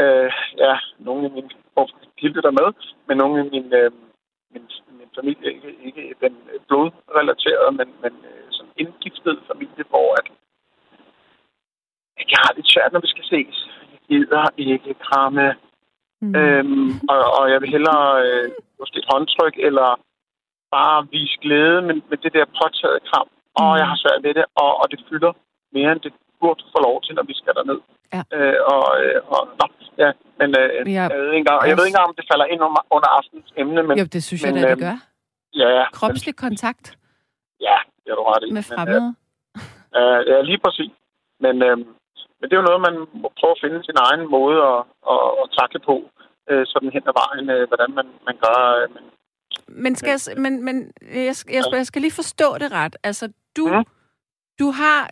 [0.00, 0.30] øh,
[0.64, 1.94] ja, nogle af mine, hvorfor
[2.46, 2.68] der med,
[3.06, 3.90] men nogle af mine, øh,
[4.52, 4.64] min,
[4.98, 6.34] min familie, ikke, ikke den
[6.68, 10.26] blodrelaterede, men, men øh, sådan indgiftet familie, hvor at
[12.32, 13.56] jeg har lidt svært, når vi skal ses.
[13.92, 15.46] Jeg gider ikke kramme.
[16.22, 16.34] Mm.
[16.38, 18.50] Øhm, og, og jeg vil hellere øh,
[18.80, 19.88] måske et håndtryk, eller
[20.76, 23.28] bare vise glæde med, med det der påtaget kram.
[23.32, 23.60] Mm.
[23.60, 25.32] Og jeg har svært ved det, og, og det fylder
[25.76, 27.80] mere, end det burde få lov til, når vi skal derned.
[28.14, 28.22] Ja.
[28.36, 29.66] Øh, og, øh, og, nå,
[30.02, 30.10] ja,
[30.40, 31.04] men øh, ja.
[31.12, 33.48] jeg, ved ikke engang, jeg ved ikke engang, om det falder ind under, under aftens
[33.62, 33.82] emne.
[33.88, 34.96] Men, jo, det synes jeg men, da, det gør.
[35.62, 36.84] Ja, Kropslig men, kontakt.
[37.66, 38.52] Ja, det er du ret i.
[38.52, 39.00] Med fremmede.
[39.02, 39.14] Men,
[40.00, 40.92] øh, ja, lige præcis.
[41.44, 41.76] Men, øh,
[42.38, 44.80] men det er jo noget, man må prøve at finde sin egen måde at,
[45.12, 45.96] at, at takle på.
[46.50, 48.58] øh, sådan hen ad vejen, øh, hvordan man, man gør.
[48.82, 49.02] Øh, men,
[49.84, 50.76] Men, skal jeg, men, men
[51.28, 52.96] jeg, skal, jeg, skal, jeg skal lige forstå det ret.
[53.08, 53.84] Altså, du, Mhm.
[54.60, 55.10] du har,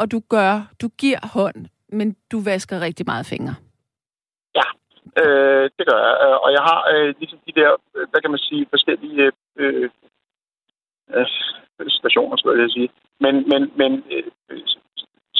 [0.00, 0.52] og du gør,
[0.82, 3.54] du giver hånd, men du vasker rigtig meget fingre.
[5.22, 6.16] Øh, det gør jeg.
[6.24, 9.90] Øh, Og jeg har øh, ligesom de der, øh, hvad kan man sige, forskellige øh,
[11.14, 11.26] øh,
[12.00, 12.90] stationer, skulle jeg sige.
[13.20, 14.24] Men, men, men øh,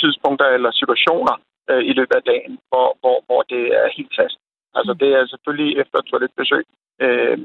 [0.01, 1.35] tidspunkter eller situationer
[1.71, 4.37] øh, i løbet af dagen, hvor, hvor, hvor det er helt fast.
[4.79, 6.65] Altså det er selvfølgelig efter et toiletbesøg.
[7.05, 7.39] Øh,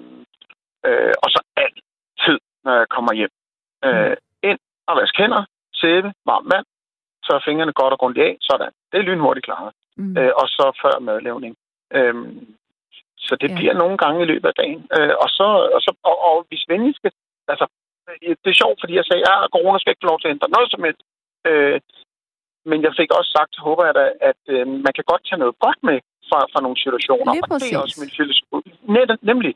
[0.88, 3.34] øh, og så altid, når jeg kommer hjem.
[3.86, 4.16] Øh,
[4.50, 5.44] ind og vaske hænder,
[5.82, 6.66] sæbe, varmt vand,
[7.26, 8.38] så er fingrene godt og grundigt af.
[8.42, 8.72] Sådan.
[8.92, 10.18] Det er lynhurtigt klaret Mm.
[10.18, 11.54] øh, og så før madlavning.
[11.94, 12.56] Øhm,
[13.18, 13.56] så det Ja.
[13.56, 14.82] bliver nogle gange i løbet af dagen.
[14.98, 17.12] Øh, og, så, og, så, og, og hvis venlig skal...
[17.48, 17.66] Altså,
[18.10, 20.28] øh, det er sjovt, fordi jeg sagde, at ja, corona skal ikke få lov til
[20.28, 21.02] at ændre noget som helst.
[21.50, 21.80] Øh,
[22.70, 25.56] men jeg fik også sagt, håber jeg da, at øh, man kan godt tage noget
[25.66, 25.98] godt med
[26.30, 27.32] fra, fra nogle situationer.
[27.34, 28.70] Lige og det er også min filosofi.
[28.96, 29.54] Net, nemlig.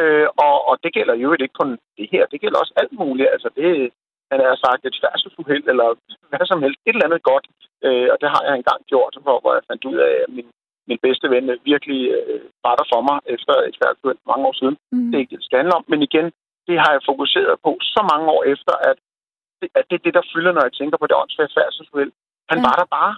[0.00, 2.22] Øh, og, og det gælder jo ikke kun det her.
[2.32, 3.28] Det gælder også alt muligt.
[3.34, 3.70] Altså, det,
[4.30, 5.88] han har sagt et færdselsuheld, eller
[6.28, 6.78] hvad som helst.
[6.86, 7.46] Et eller andet godt.
[7.86, 10.48] Øh, og det har jeg engang gjort, hvor, hvor jeg fandt ud af, at min,
[10.88, 14.76] min bedste ven virkelig øh, var der for mig efter et færdselsuheld mange år siden.
[14.92, 15.06] Mm.
[15.08, 15.84] Det er ikke det, det skal handle om.
[15.92, 16.26] Men igen,
[16.68, 18.96] det har jeg fokuseret på så mange år efter, at
[19.60, 22.12] det, at det er det, der fylder, når jeg tænker på det åndsfærdige færdselsuheld.
[22.50, 22.64] Han Ja.
[22.66, 23.14] var der bare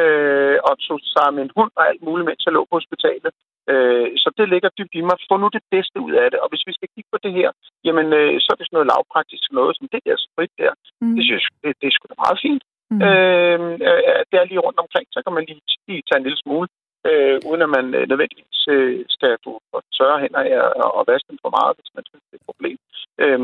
[0.00, 3.32] øh, og tog sig med en hund og alt muligt, mens jeg lå på hospitalet.
[3.72, 5.16] Øh, så det ligger dybt i mig.
[5.30, 6.38] Få nu det bedste ud af det.
[6.44, 7.48] Og hvis vi skal kigge på det her,
[7.86, 10.72] jamen, øh, så er det sådan noget lavpraktisk noget, som det der sprit der.
[11.02, 11.14] Mm.
[11.16, 12.64] Det synes jeg, det, det er sgu da meget fint.
[12.90, 13.00] Mm.
[13.06, 16.40] Øh, øh, det er lige rundt omkring, så kan man lige, lige tage en lille
[16.44, 16.68] smule,
[17.08, 19.52] øh, uden at man øh, nødvendigvis øh, skal få
[19.98, 20.42] tørre hænder
[20.84, 22.76] og, og vaske dem for meget, hvis man synes, det er et problem.
[23.22, 23.40] Øh,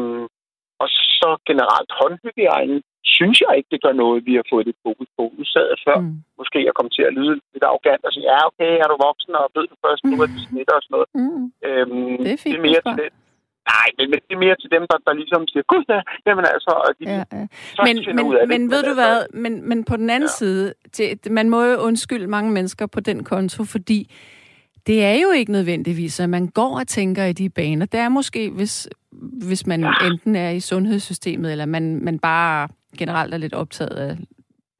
[0.82, 0.88] og
[1.20, 2.76] så generelt håndhygiejne,
[3.16, 5.24] synes jeg ikke, det gør noget, vi har fået det fokus på.
[5.38, 6.14] Nu sad jeg før, Mm.
[6.40, 9.32] måske jeg kom til at lyde lidt arrogant og sige, ja, okay, er du voksen
[9.40, 11.08] og ved du først nu, at det smitter og sådan noget.
[11.18, 11.42] Mm.
[11.68, 13.10] Øhm, Det er fint, det er mere til det.
[13.72, 16.44] Nej, men, men det er mere til dem, der, der ligesom siger, gud ja, jamen
[16.54, 17.42] altså, og de Ja, ja.
[17.76, 18.60] først Men, finder ud af men, det.
[18.60, 20.38] men ved du altså, hvad, men, men på den anden Ja.
[20.40, 23.98] side, det, man må jo undskylde mange mennesker på den konto, fordi
[24.86, 27.86] det er jo ikke nødvendigvis, at man går og tænker i de baner.
[27.86, 28.88] Det er måske, hvis,
[29.48, 29.92] hvis man Ja.
[30.06, 34.16] enten er i sundhedssystemet, eller man, man bare generelt er lidt optaget af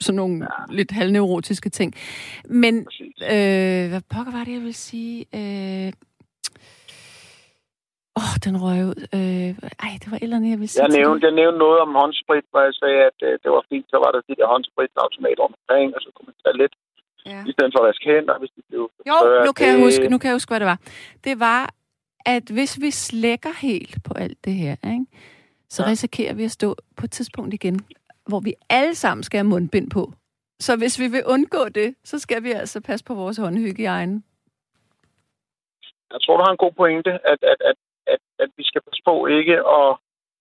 [0.01, 0.75] sådan nogle ja.
[0.75, 1.95] lidt halvneurotiske ting.
[2.45, 2.75] Men
[3.35, 5.17] øh, hvad pokker var det, jeg ville sige?
[5.35, 5.93] Øh,
[8.21, 8.99] Åh, oh, den røg ud.
[9.19, 9.51] Øh,
[9.87, 11.91] ej, det var et eller andet, jeg ville sige Jeg nævnte, jeg nævnte noget om
[12.01, 13.87] håndsprit, hvor jeg sagde, at øh, det var fint.
[13.93, 16.75] Så var der de der håndspritautomater omkring, og så kunne man tage lidt,
[17.33, 17.41] Ja.
[17.51, 19.17] i stedet for at vaske hænder, hvis det blev Jo,
[19.47, 20.79] nu kan, jeg Det- huske, nu kan jeg huske, hvad det var.
[21.27, 21.61] Det var,
[22.27, 25.07] at hvis vi slækker helt på alt det her, ikke,
[25.69, 25.89] så ja.
[25.89, 27.81] Risikerer vi at stå på et tidspunkt igen,
[28.29, 30.13] hvor vi alle sammen skal have mundbind på.
[30.59, 34.23] Så hvis vi vil undgå det, så skal vi altså passe på vores håndhygiejne.
[36.13, 39.03] Jeg tror, du har en god pointe, at, at, at, at, at vi skal passe
[39.09, 39.91] på ikke at,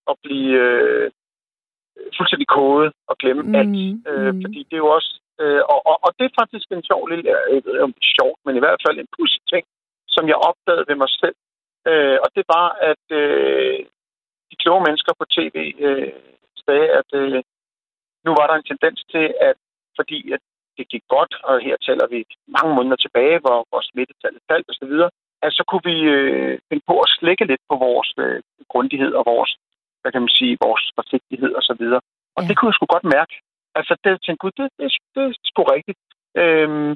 [0.09, 1.11] at blive øh,
[2.17, 3.77] fuldstændig kodet og glemme mm, alt.
[4.11, 4.41] Øh, mm.
[4.43, 5.11] Fordi det er jo også...
[5.41, 7.23] Øh, og, og, og det er faktisk en sjov lille...
[7.23, 9.65] Det er sjovt, men i hvert fald en pudsig ting,
[10.15, 11.37] som jeg opdagede ved mig selv.
[11.87, 13.79] Øh, og det var, at øh,
[14.51, 15.57] de kloge mennesker på tv
[15.87, 16.13] øh,
[16.65, 17.43] sagde, at øh,
[18.25, 19.57] nu var der en tendens til, at
[19.99, 20.41] fordi at
[20.77, 22.19] det gik godt, og her taler vi
[22.57, 24.93] mange måneder tilbage, hvor, hvor smittetallet faldt osv.,
[25.45, 28.41] at så kunne vi øh, finde på at slække lidt på vores øh,
[28.73, 29.51] grundighed og vores,
[30.01, 32.01] hvad kan man sige, vores forsigtighed og så videre.
[32.35, 32.47] Og Ja.
[32.47, 33.35] det kunne jeg sgu godt mærke.
[33.77, 35.99] Altså, det jeg tænkte, gud, det, det, det er sgu rigtigt.
[36.41, 36.95] Øhm, øh,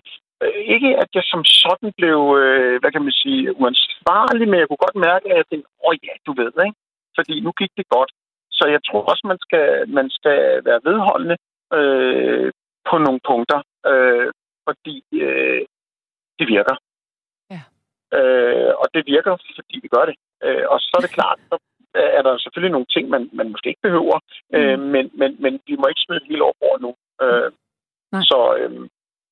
[0.75, 4.85] ikke at jeg som sådan blev, øh, hvad kan man sige, uansvarlig, men jeg kunne
[4.85, 6.79] godt mærke, at jeg tænkte, åh oh, ja, du ved, ikke?
[7.17, 8.11] Fordi nu gik det godt.
[8.57, 11.37] Så jeg tror også, man skal, man skal være vedholdende
[11.77, 12.51] øh,
[12.89, 13.59] på nogle punkter,
[13.91, 14.27] øh,
[14.67, 15.61] fordi øh,
[16.39, 16.75] det virker.
[17.53, 17.61] Ja.
[18.17, 20.15] Øh, og det virker, fordi vi gør det.
[20.45, 21.57] Øh, og så er det klart, så
[22.17, 24.17] er der selvfølgelig nogle ting, man, man måske ikke behøver,
[24.55, 26.91] øh, men, men, men vi må ikke smide det hele over bord nu.
[27.21, 27.51] Øh,
[28.11, 28.21] Nej.
[28.21, 28.89] så, øh,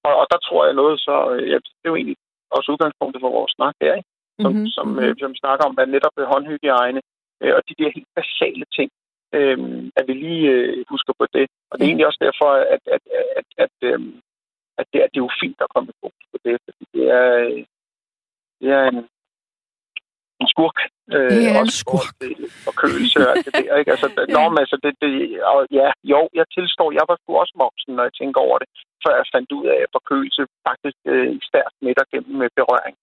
[0.08, 2.18] og, og der tror jeg noget, så øh, ja, det er jo egentlig
[2.56, 4.10] også udgangspunktet for vores snak her, ikke?
[4.44, 4.76] som, Mhm, mm-hmm.
[4.78, 7.02] som, øh, som snakker om, at netop øh, håndhygiejne
[7.42, 8.90] øh, og de der helt basale ting,
[9.38, 9.58] øh,
[10.00, 11.46] at vi lige øh, husker på det.
[11.70, 14.00] Og det er egentlig også derfor, at, at, at, at, at, øh,
[14.80, 17.06] at det, er, det er jo fint at komme med fokus på det, fordi det
[17.20, 17.60] er, øh,
[18.62, 19.00] det er en,
[20.44, 20.78] en skurk.
[21.16, 22.10] Øh, Det er en skurk.
[22.22, 22.34] til
[22.68, 23.92] Forkølelse og alt det der, ikke?
[23.96, 24.34] Altså, Ja.
[24.36, 25.12] Nå, men altså, det, det,
[25.54, 28.70] og ja, jo, jeg tilstår, jeg var sgu også voksen, når jeg tænker over det,
[29.04, 32.96] før jeg fandt ud af, at forkølelse faktisk øh, stærkt smitter gennem øh, berøring.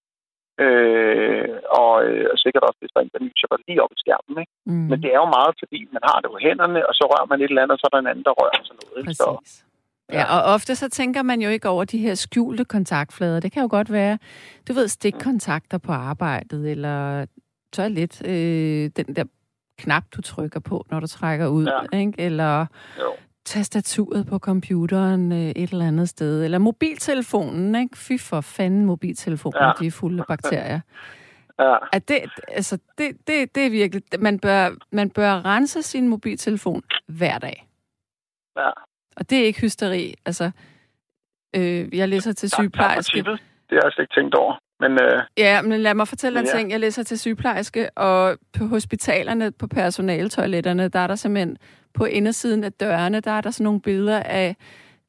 [0.65, 1.49] Øh,
[1.83, 4.35] og, øh, og sikkert også, hvis der er en, der lige op i skærmen.
[4.43, 4.53] Ikke?
[4.71, 4.87] Mm.
[4.91, 7.41] Men det er jo meget, fordi man har det på hænderne, og så rører man
[7.41, 8.97] et eller andet, og så er der en anden, der rører sådan noget.
[9.01, 9.15] Ikke?
[9.23, 9.53] Så, Præcis.
[10.13, 13.41] Ja, og ofte så tænker man jo ikke over de her skjulte kontaktflader.
[13.41, 14.19] Det kan jo godt være,
[14.69, 17.27] du ved, stikkontakter på arbejdet, eller
[17.73, 19.25] toilet, øh, den der
[19.79, 21.99] knap, du trykker på, når du trækker ud, ja.
[21.99, 22.21] ikke?
[22.21, 22.67] eller
[22.99, 23.15] jo.
[23.45, 27.99] tastaturet på computeren øh, et eller andet sted, eller mobiltelefonen, ikke?
[27.99, 29.73] Fy for fanden mobiltelefonen, ja.
[29.81, 30.81] de er fulde af bakterier.
[31.61, 31.77] Ja.
[31.93, 34.03] At det, altså, det, det, det er virkelig...
[34.19, 37.69] Man bør, man bør rense sin mobiltelefon hver dag.
[38.57, 38.71] Ja.
[39.19, 40.15] Og det er ikke hysteri.
[40.27, 40.51] Altså,
[41.57, 43.19] øh, jeg læser til sygeplejerske.
[43.19, 44.55] Det har jeg slet ikke tænkt over.
[44.81, 46.59] Men, øh, ja, men lad mig fortælle en ja.
[46.59, 46.71] ting.
[46.71, 51.59] Jeg læser til sygeplejerske, og på hospitalerne, på personaltoiletterne, der er der simpelthen
[51.95, 54.57] på indersiden af dørene, der er der sådan nogle billeder af,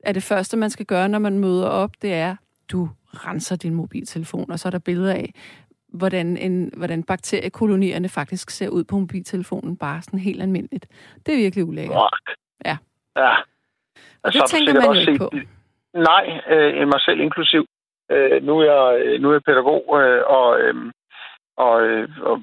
[0.03, 2.35] af det første, man skal gøre, når man møder op, det er,
[2.71, 5.33] du renser din mobiltelefon, og så er der billeder af,
[5.93, 10.87] hvordan, en, hvordan bakteriekolonierne faktisk ser ud på mobiltelefonen, bare sådan helt almindeligt.
[11.25, 11.97] Det er virkelig ulækkert.
[12.65, 12.77] Ja.
[13.17, 13.35] Ja.
[14.23, 15.29] Og det tænker man jo ikke på.
[16.09, 17.65] Nej, øh, mig selv inklusiv.
[18.11, 20.75] Øh, nu, er jeg, øh, nu er jeg pædagog, øh, og, øh,
[21.57, 22.35] og, øh, og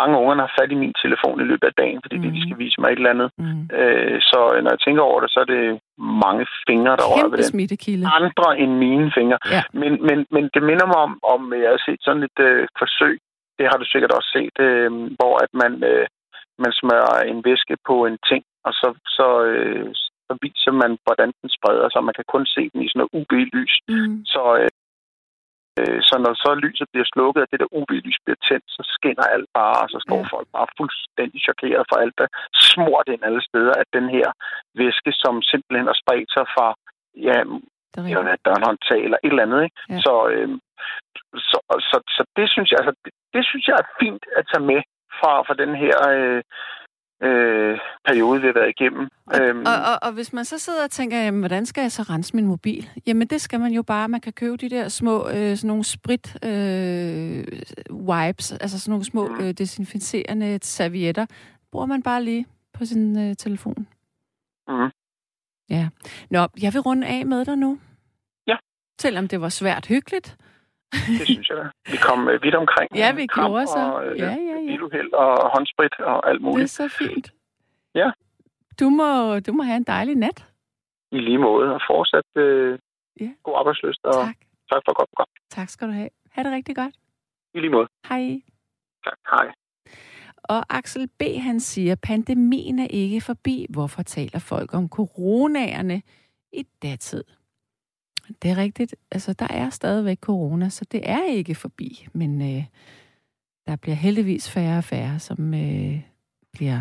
[0.00, 2.22] mange unger har fat i min telefon i løbet af dagen, fordi mm.
[2.34, 3.30] de skal vise mig et eller andet.
[3.38, 3.62] Mm.
[3.78, 5.80] Øh, så når jeg tænker over det, så er det
[6.22, 7.52] mange fingre, der rører ved den.
[7.52, 8.04] smittekilde.
[8.20, 9.38] Andre end mine fingre.
[9.56, 9.62] Ja.
[9.80, 13.16] Men, men, men det minder mig om, om jeg har set sådan et øh, forsøg,
[13.58, 16.06] det har du sikkert også set, øh, hvor at man, øh,
[16.64, 19.86] man smører en væske på en ting, og så, så, øh,
[20.32, 22.08] så viser man, hvordan den spreder sig.
[22.08, 23.74] Man kan kun se den i sådan noget UV-lys.
[23.88, 24.16] Mm.
[24.34, 24.42] Så,
[25.78, 29.26] øh, så når så lyset bliver slukket, og det der UV-lys bliver tændt, så skinner
[29.34, 30.32] alt bare, og så står ja.
[30.34, 32.28] folk bare fuldstændig chokeret for alt, der
[32.70, 34.28] smurt ind alle steder, at den her
[34.80, 36.68] væske, som simpelthen har spredt sig fra
[37.28, 37.38] ja,
[37.96, 39.62] eller dørhåndtag eller et eller andet.
[39.66, 39.76] Ikke?
[39.90, 40.00] Ja.
[40.04, 40.50] Så, øh,
[41.50, 41.58] så,
[41.90, 44.80] så, så, det synes jeg, altså, det, det synes jeg er fint at tage med
[45.18, 46.42] fra, fra den her øh,
[47.22, 49.08] øh, periode, vi har været igennem.
[49.26, 49.60] Og, øhm.
[49.66, 52.36] og, og, og hvis man så sidder og tænker, jamen, hvordan skal jeg så rense
[52.36, 52.88] min mobil?
[53.06, 54.08] Jamen, det skal man jo bare.
[54.08, 57.44] Man kan købe de der små, øh, sådan nogle sprit øh,
[57.90, 59.40] wipes, altså sådan nogle små mm.
[59.40, 61.26] øh, desinficerende servietter.
[61.72, 63.86] Bruger man bare lige på sin øh, telefon.
[64.68, 64.90] Mm.
[65.70, 65.88] Ja.
[66.30, 67.78] Nå, jeg vil runde af med dig nu.
[68.46, 68.56] Ja.
[69.00, 70.36] Selvom det var svært hyggeligt.
[70.92, 71.66] Det synes jeg da.
[71.92, 72.88] Vi kom øh, vidt omkring.
[72.96, 73.78] Ja, vi gjorde så.
[73.78, 74.66] Og, øh, ja, ja, ja.
[74.66, 76.78] Biluheld og håndsprit og alt muligt.
[76.78, 77.32] Det er så fint.
[77.94, 78.10] Ja.
[78.80, 80.46] Du må, du må have en dejlig nat.
[81.12, 82.78] I lige måde, og fortsat øh,
[83.20, 83.30] ja.
[83.42, 84.04] god arbejdsløst.
[84.04, 84.36] Og tak.
[84.72, 85.26] tak for godt program.
[85.50, 86.08] Tak skal du have.
[86.30, 86.94] Ha' det rigtig godt.
[87.54, 87.88] I lige måde.
[88.08, 88.40] Hej.
[89.04, 89.52] Tak, hej.
[90.44, 91.22] Og Axel B.
[91.38, 93.66] han siger, pandemien er ikke forbi.
[93.70, 96.02] Hvorfor taler folk om coronaerne
[96.52, 97.24] i datid?
[98.42, 98.94] Det er rigtigt.
[99.10, 102.08] Altså, der er stadigvæk corona, så det er ikke forbi.
[102.12, 102.64] Men øh,
[103.66, 106.00] der bliver heldigvis færre og færre, som øh,
[106.52, 106.80] bliver...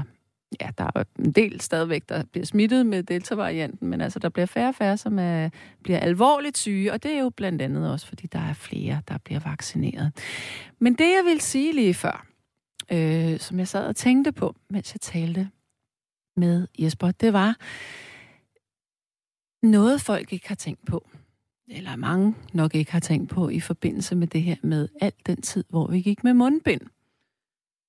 [0.61, 4.45] Ja, der er en del stadigvæk, der bliver smittet med delta-varianten, men altså, der bliver
[4.45, 5.49] færre og færre, som er,
[5.83, 9.17] bliver alvorligt syge, og det er jo blandt andet også, fordi der er flere, der
[9.17, 10.11] bliver vaccineret.
[10.79, 12.25] Men det, jeg vil sige lige før,
[12.91, 15.49] øh, som jeg sad og tænkte på, mens jeg talte
[16.35, 17.55] med Jesper, det var
[19.65, 21.09] noget, folk ikke har tænkt på
[21.71, 25.41] eller mange nok ikke har tænkt på i forbindelse med det her med al den
[25.41, 26.81] tid, hvor vi gik med mundbind.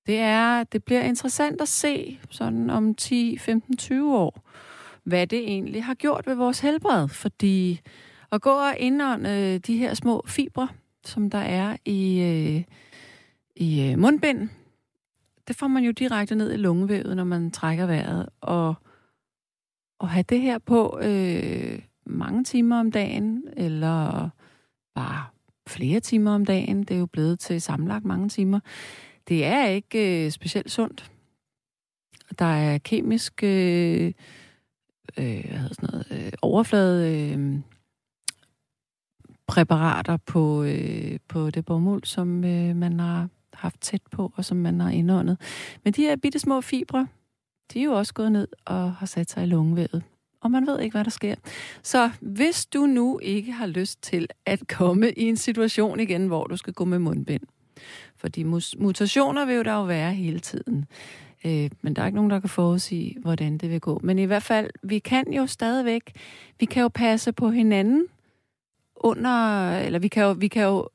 [0.05, 4.49] Det er, det bliver interessant at se sådan om 10, 15, 20 år,
[5.03, 7.81] hvad det egentlig har gjort ved vores helbred, fordi
[8.31, 10.67] at gå og indånde de her små fibre,
[11.05, 12.63] som der er i, øh,
[13.55, 14.49] i øh, mundbind,
[15.47, 18.75] det får man jo direkte ned i lungevævet, når man trækker vejret, og
[20.01, 24.29] at have det her på øh, mange timer om dagen, eller
[24.95, 25.25] bare
[25.67, 26.83] flere timer om dagen.
[26.83, 28.59] Det er jo blevet til sammenlagt mange timer.
[29.27, 31.11] Det er ikke øh, specielt sundt.
[32.39, 34.13] Der er kemisk øh,
[35.17, 37.59] øh, hvad sådan noget, øh, overflade øh,
[39.47, 44.57] præparater på, øh, på det bomuld, som øh, man har haft tæt på, og som
[44.57, 45.37] man har indåndet.
[45.83, 47.07] Men de her bitte små fibre,
[47.73, 50.03] de er jo også gået ned og har sat sig i lungevævet
[50.43, 51.35] og man ved ikke, hvad der sker.
[51.83, 56.43] Så hvis du nu ikke har lyst til at komme i en situation igen, hvor
[56.47, 57.43] du skal gå med mundbind,
[58.17, 58.43] fordi
[58.77, 60.85] mutationer vil jo der jo være hele tiden.
[61.45, 63.99] Øh, men der er ikke nogen, der kan forudsige, hvordan det vil gå.
[64.03, 66.11] Men i hvert fald, vi kan jo stadigvæk,
[66.59, 68.07] vi kan jo passe på hinanden
[68.95, 70.89] under, eller vi kan jo, vi kan jo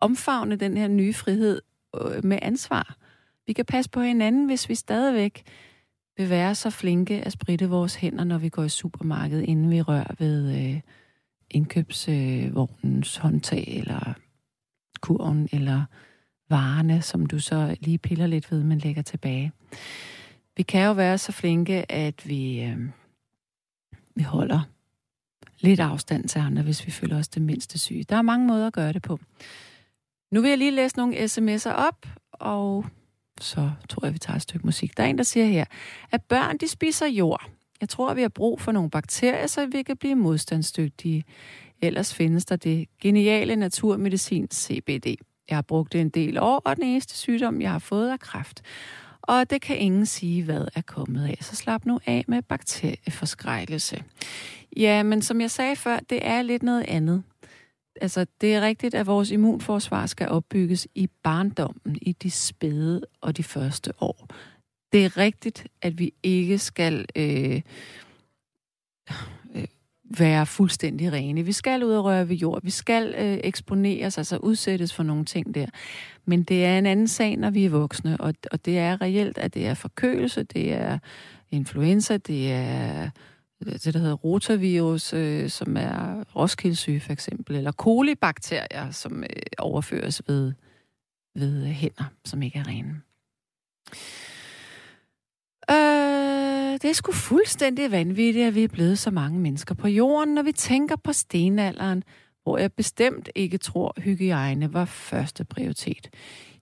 [0.00, 1.60] omfavne den her nye frihed
[2.00, 2.96] øh, med ansvar.
[3.46, 5.42] Vi kan passe på hinanden, hvis vi stadigvæk
[6.16, 9.82] vil være så flinke at spritte vores hænder, når vi går i supermarkedet, inden vi
[9.82, 10.80] rører ved øh,
[11.50, 14.14] indkøbsvognens øh, håndtag, eller
[15.00, 15.84] kurven, eller
[16.48, 19.52] varerne, som du så lige piller lidt ved, men lægger tilbage.
[20.56, 22.78] Vi kan jo være så flinke, at vi, øh,
[24.14, 24.60] vi holder
[25.60, 28.04] lidt afstand til andre, hvis vi føler os det mindste syge.
[28.04, 29.18] Der er mange måder at gøre det på.
[30.30, 32.84] Nu vil jeg lige læse nogle sms'er op, og
[33.40, 34.96] så tror jeg, vi tager et stykke musik.
[34.96, 35.64] Der er en, der siger her,
[36.10, 37.50] at børn de spiser jord.
[37.80, 41.24] Jeg tror, at vi har brug for nogle bakterier, så vi kan blive modstandsdygtige.
[41.82, 45.06] Ellers findes der det geniale naturmedicin CBD.
[45.48, 48.16] Jeg har brugt det en del år, og den eneste sygdom, jeg har fået, er
[48.16, 48.62] kræft.
[49.22, 51.38] Og det kan ingen sige, hvad er kommet af.
[51.40, 54.04] Så slap nu af med bakterieforskrækkelse.
[54.76, 57.22] Ja, men som jeg sagde før, det er lidt noget andet.
[58.00, 63.36] Altså, det er rigtigt, at vores immunforsvar skal opbygges i barndommen, i de spæde og
[63.36, 64.28] de første år.
[64.92, 67.60] Det er rigtigt, at vi ikke skal øh,
[69.54, 69.64] øh,
[70.18, 71.42] være fuldstændig rene.
[71.42, 72.62] Vi skal ud og røre ved jord.
[72.62, 75.66] Vi skal øh, eksponeres, altså udsættes for nogle ting der.
[76.24, 79.38] Men det er en anden sag, når vi er voksne, og, og det er reelt,
[79.38, 80.98] at det er forkølelse, det er
[81.50, 83.10] influenza, det er
[83.66, 89.28] Øh, det, der hedder rotavirus, øh, som er roskildesyge for eksempel, eller kolibakterier, som øh,
[89.58, 90.52] overføres ved,
[91.34, 93.00] ved hænder, som ikke er rene.
[95.70, 100.34] Øh, det er sgu fuldstændig vanvittigt, at vi er blevet så mange mennesker på jorden,
[100.34, 102.04] når vi tænker på stenalderen,
[102.42, 106.10] hvor jeg bestemt ikke tror, hygiejne var første prioritet.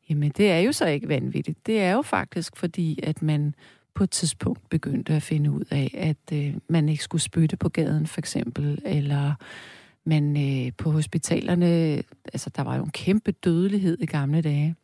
[0.09, 1.67] Jamen, det er jo så ikke vanvittigt.
[1.67, 3.55] Det er jo faktisk fordi, at man
[3.95, 7.69] på et tidspunkt begyndte at finde ud af, at øh, man ikke skulle spytte på
[7.69, 9.35] gaden, for eksempel, eller
[10.05, 14.75] man øh, på hospitalerne, altså der var jo en kæmpe dødelighed i gamle dage,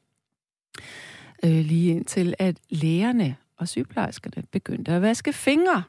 [1.44, 5.82] øh, lige indtil at lægerne og sygeplejerskerne begyndte at vaske fingre,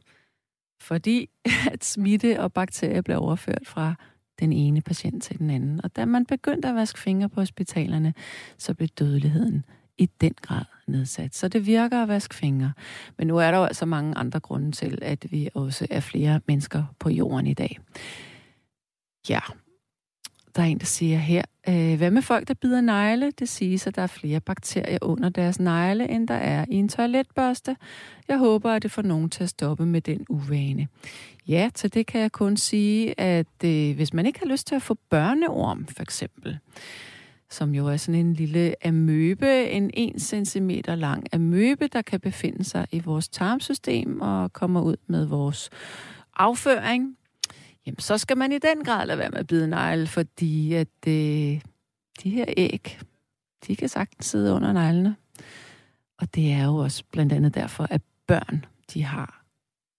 [0.82, 1.30] fordi
[1.74, 3.96] at smitte og bakterier blev overført fra
[4.40, 5.82] den ene patient til den anden.
[5.84, 8.14] Og da man begyndte at vaske fingre på hospitalerne,
[8.58, 9.66] så blev dødeligheden
[10.00, 11.36] i den grad nedsat.
[11.36, 12.74] Så det virker at vaske fingre.
[13.18, 16.41] Men nu er der jo altså mange andre grunde til, at vi også er flere
[16.47, 17.80] mennesker på jorden i dag.
[19.30, 19.39] Ja,
[20.56, 23.32] der er en, der siger her, øh, hvad med folk, der bider negle?
[23.32, 26.89] Det siges, at der er flere bakterier under deres negle, end der er i en
[26.89, 27.76] toiletbørste.
[28.28, 30.88] Jeg håber, at det får nogen til at stoppe med den uvane.
[31.47, 34.76] Ja, til det kan jeg kun sige, at øh, hvis man ikke har lyst til
[34.76, 36.58] at få børneorm, for eksempel,
[37.52, 42.64] som jo er sådan en lille amøbe, en 1 cm lang amøbe, der kan befinde
[42.64, 45.70] sig i vores tarmsystem og kommer ud med vores
[46.36, 47.18] afføring.
[47.86, 51.08] Jamen, så skal man i den grad lade være med at bide negle, fordi at
[51.08, 51.62] øh,
[52.24, 53.00] de her æg,
[53.68, 55.16] de kan sagtens sidde under neglene.
[56.18, 59.43] Og det er jo også blandt andet derfor, at børn, de har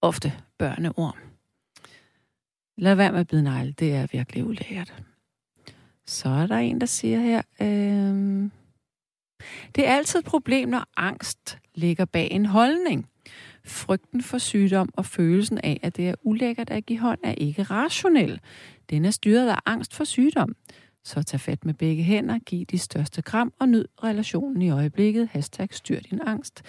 [0.03, 1.19] ofte børneorm.
[2.77, 4.95] Lad være med at bide negle, det er virkelig ulækkert.
[6.11, 8.51] Så er der en, der siger her, øh,
[9.75, 13.09] det er altid et problem, når angst ligger bag en holdning.
[13.65, 17.63] Frygten for sygdom og følelsen af, at det er ulækkert at give hånd, er ikke
[17.63, 18.41] rationel.
[18.91, 20.57] Den er styret af angst for sygdom.
[21.05, 25.29] Så tag fat med begge hænder, giv de største kram og nyd relationen i øjeblikket.
[25.33, 26.63] Hashtag styr din angst.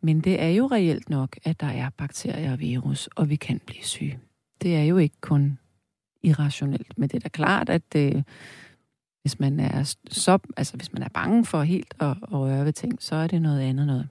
[0.00, 3.60] Men det er jo reelt nok, at der er bakterier og virus, og vi kan
[3.66, 4.18] blive syge.
[4.62, 5.58] Det er jo ikke kun
[6.22, 8.22] irrationelt, men det er da klart, at det, øh,
[9.24, 12.72] hvis man er så, altså hvis man er bange for helt at, at røre ved
[12.72, 14.08] ting, så er det noget andet noget.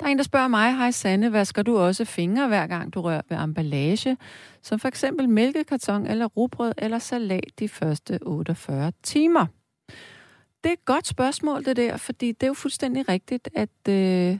[0.00, 3.00] Der er en, der spørger mig, hej Sanne, vasker du også fingre, hver gang du
[3.00, 4.16] rører ved emballage,
[4.62, 9.46] som for eksempel mælkekarton eller rugbrød eller salat de første 48 timer?
[10.64, 14.38] Det er et godt spørgsmål, det der, fordi det er jo fuldstændig rigtigt, at øh,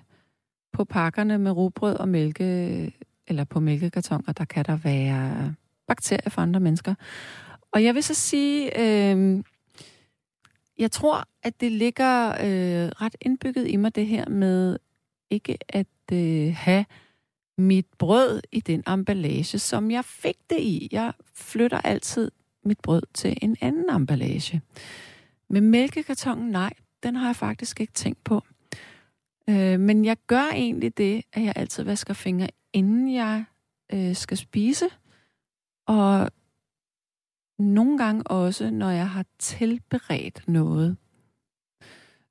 [0.72, 2.92] på pakkerne med rugbrød og mælke,
[3.26, 5.54] eller på mælkekartoner, der kan der være
[5.88, 6.94] bakterier for andre mennesker.
[7.74, 9.44] Og jeg vil så sige, øh,
[10.78, 14.78] jeg tror, at det ligger øh, ret indbygget i mig, det her med
[15.30, 16.84] ikke at øh, have
[17.58, 20.88] mit brød i den emballage, som jeg fik det i.
[20.92, 22.30] Jeg flytter altid
[22.64, 24.62] mit brød til en anden emballage.
[25.48, 26.72] Med mælkekartongen, nej,
[27.02, 28.42] den har jeg faktisk ikke tænkt på.
[29.48, 33.44] Øh, men jeg gør egentlig det, at jeg altid vasker fingre, inden jeg
[33.92, 34.86] øh, skal spise.
[35.86, 36.30] Og
[37.58, 40.96] nogle gange også, når jeg har tilberedt noget.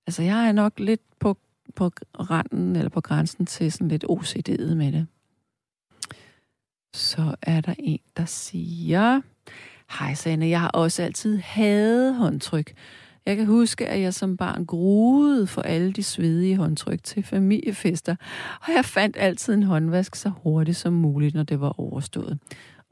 [0.08, 1.38] Altså, jeg er nok lidt på,
[1.76, 5.08] på randen, eller på grænsen til sådan lidt OCD'et med det.
[6.94, 9.22] Så er der en, der siger...
[10.00, 12.74] Hej, Sanne, jeg har også altid hadet håndtryk.
[13.26, 18.16] Jeg kan huske, at jeg som barn gruede for alle de svedige håndtryk til familiefester,
[18.68, 22.40] og jeg fandt altid en håndvask så hurtigt som muligt, når det var overstået.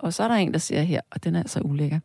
[0.02, 2.00] Og så er der en, der siger her, og den er altså ulækker.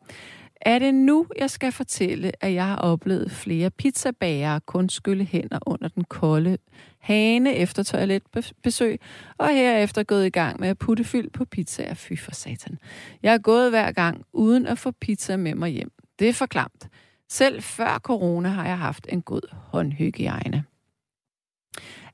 [0.60, 5.58] Er det nu, jeg skal fortælle, at jeg har oplevet flere pizzabagere kun skylle hænder
[5.66, 6.58] under den kolde
[6.98, 9.00] hane efter toiletbesøg,
[9.38, 11.94] og herefter gået i gang med at putte fyld på pizzaer.
[11.94, 12.78] Fy for satan.
[13.22, 15.92] Jeg er gået hver gang uden at få pizza med mig hjem.
[16.18, 16.88] Det er for klamt.
[17.28, 20.64] Selv før corona har jeg haft en god håndhygiejne.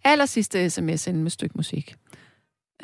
[0.04, 1.94] Aller sidste sms med et stykke musik.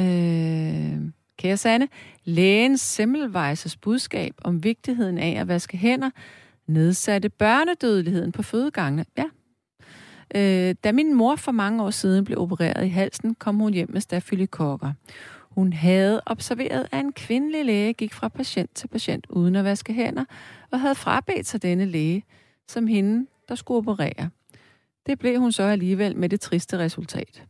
[0.01, 1.01] Øh,
[1.39, 1.89] kære Sanne,
[2.25, 6.11] lægens Semmelweisers budskab om vigtigheden af at vaske hænder
[6.67, 9.05] nedsatte børnedødeligheden på fødegangene.
[9.19, 9.25] Ja.
[10.35, 13.91] Øh, da min mor for mange år siden blev opereret i halsen, kom hun hjem
[13.93, 14.93] med stafylokokker.
[15.51, 19.93] Hun havde observeret, at en kvindelig læge gik fra patient til patient uden at vaske
[19.93, 20.25] hænder,
[20.71, 22.25] og havde frabedt sig denne læge
[22.69, 24.31] som hende, der skulle operere.
[25.07, 27.45] Det blev hun så alligevel med det triste resultat.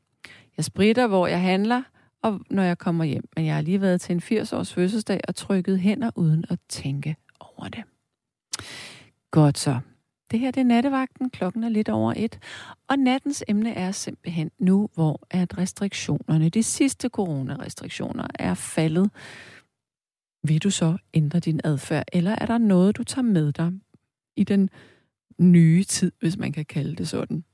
[0.57, 1.83] Jeg spritter, hvor jeg handler,
[2.23, 3.29] og når jeg kommer hjem.
[3.37, 7.17] Men jeg har lige været til en 80-års fødselsdag og trykket hænder uden at tænke
[7.41, 7.85] over det.
[9.31, 9.81] Godt så.
[10.31, 11.31] Det her det er nattevagten.
[11.31, 12.39] Klokken er lidt over et.
[12.89, 19.11] Og nattens emne er simpelthen nu, hvor at restriktionerne, de sidste coronarestriktioner, er faldet.
[20.43, 23.73] Vil du så ændre din adfærd, eller er der noget, du tager med dig
[24.37, 24.71] i den
[25.39, 27.45] nye tid, hvis man kan kalde det sådan?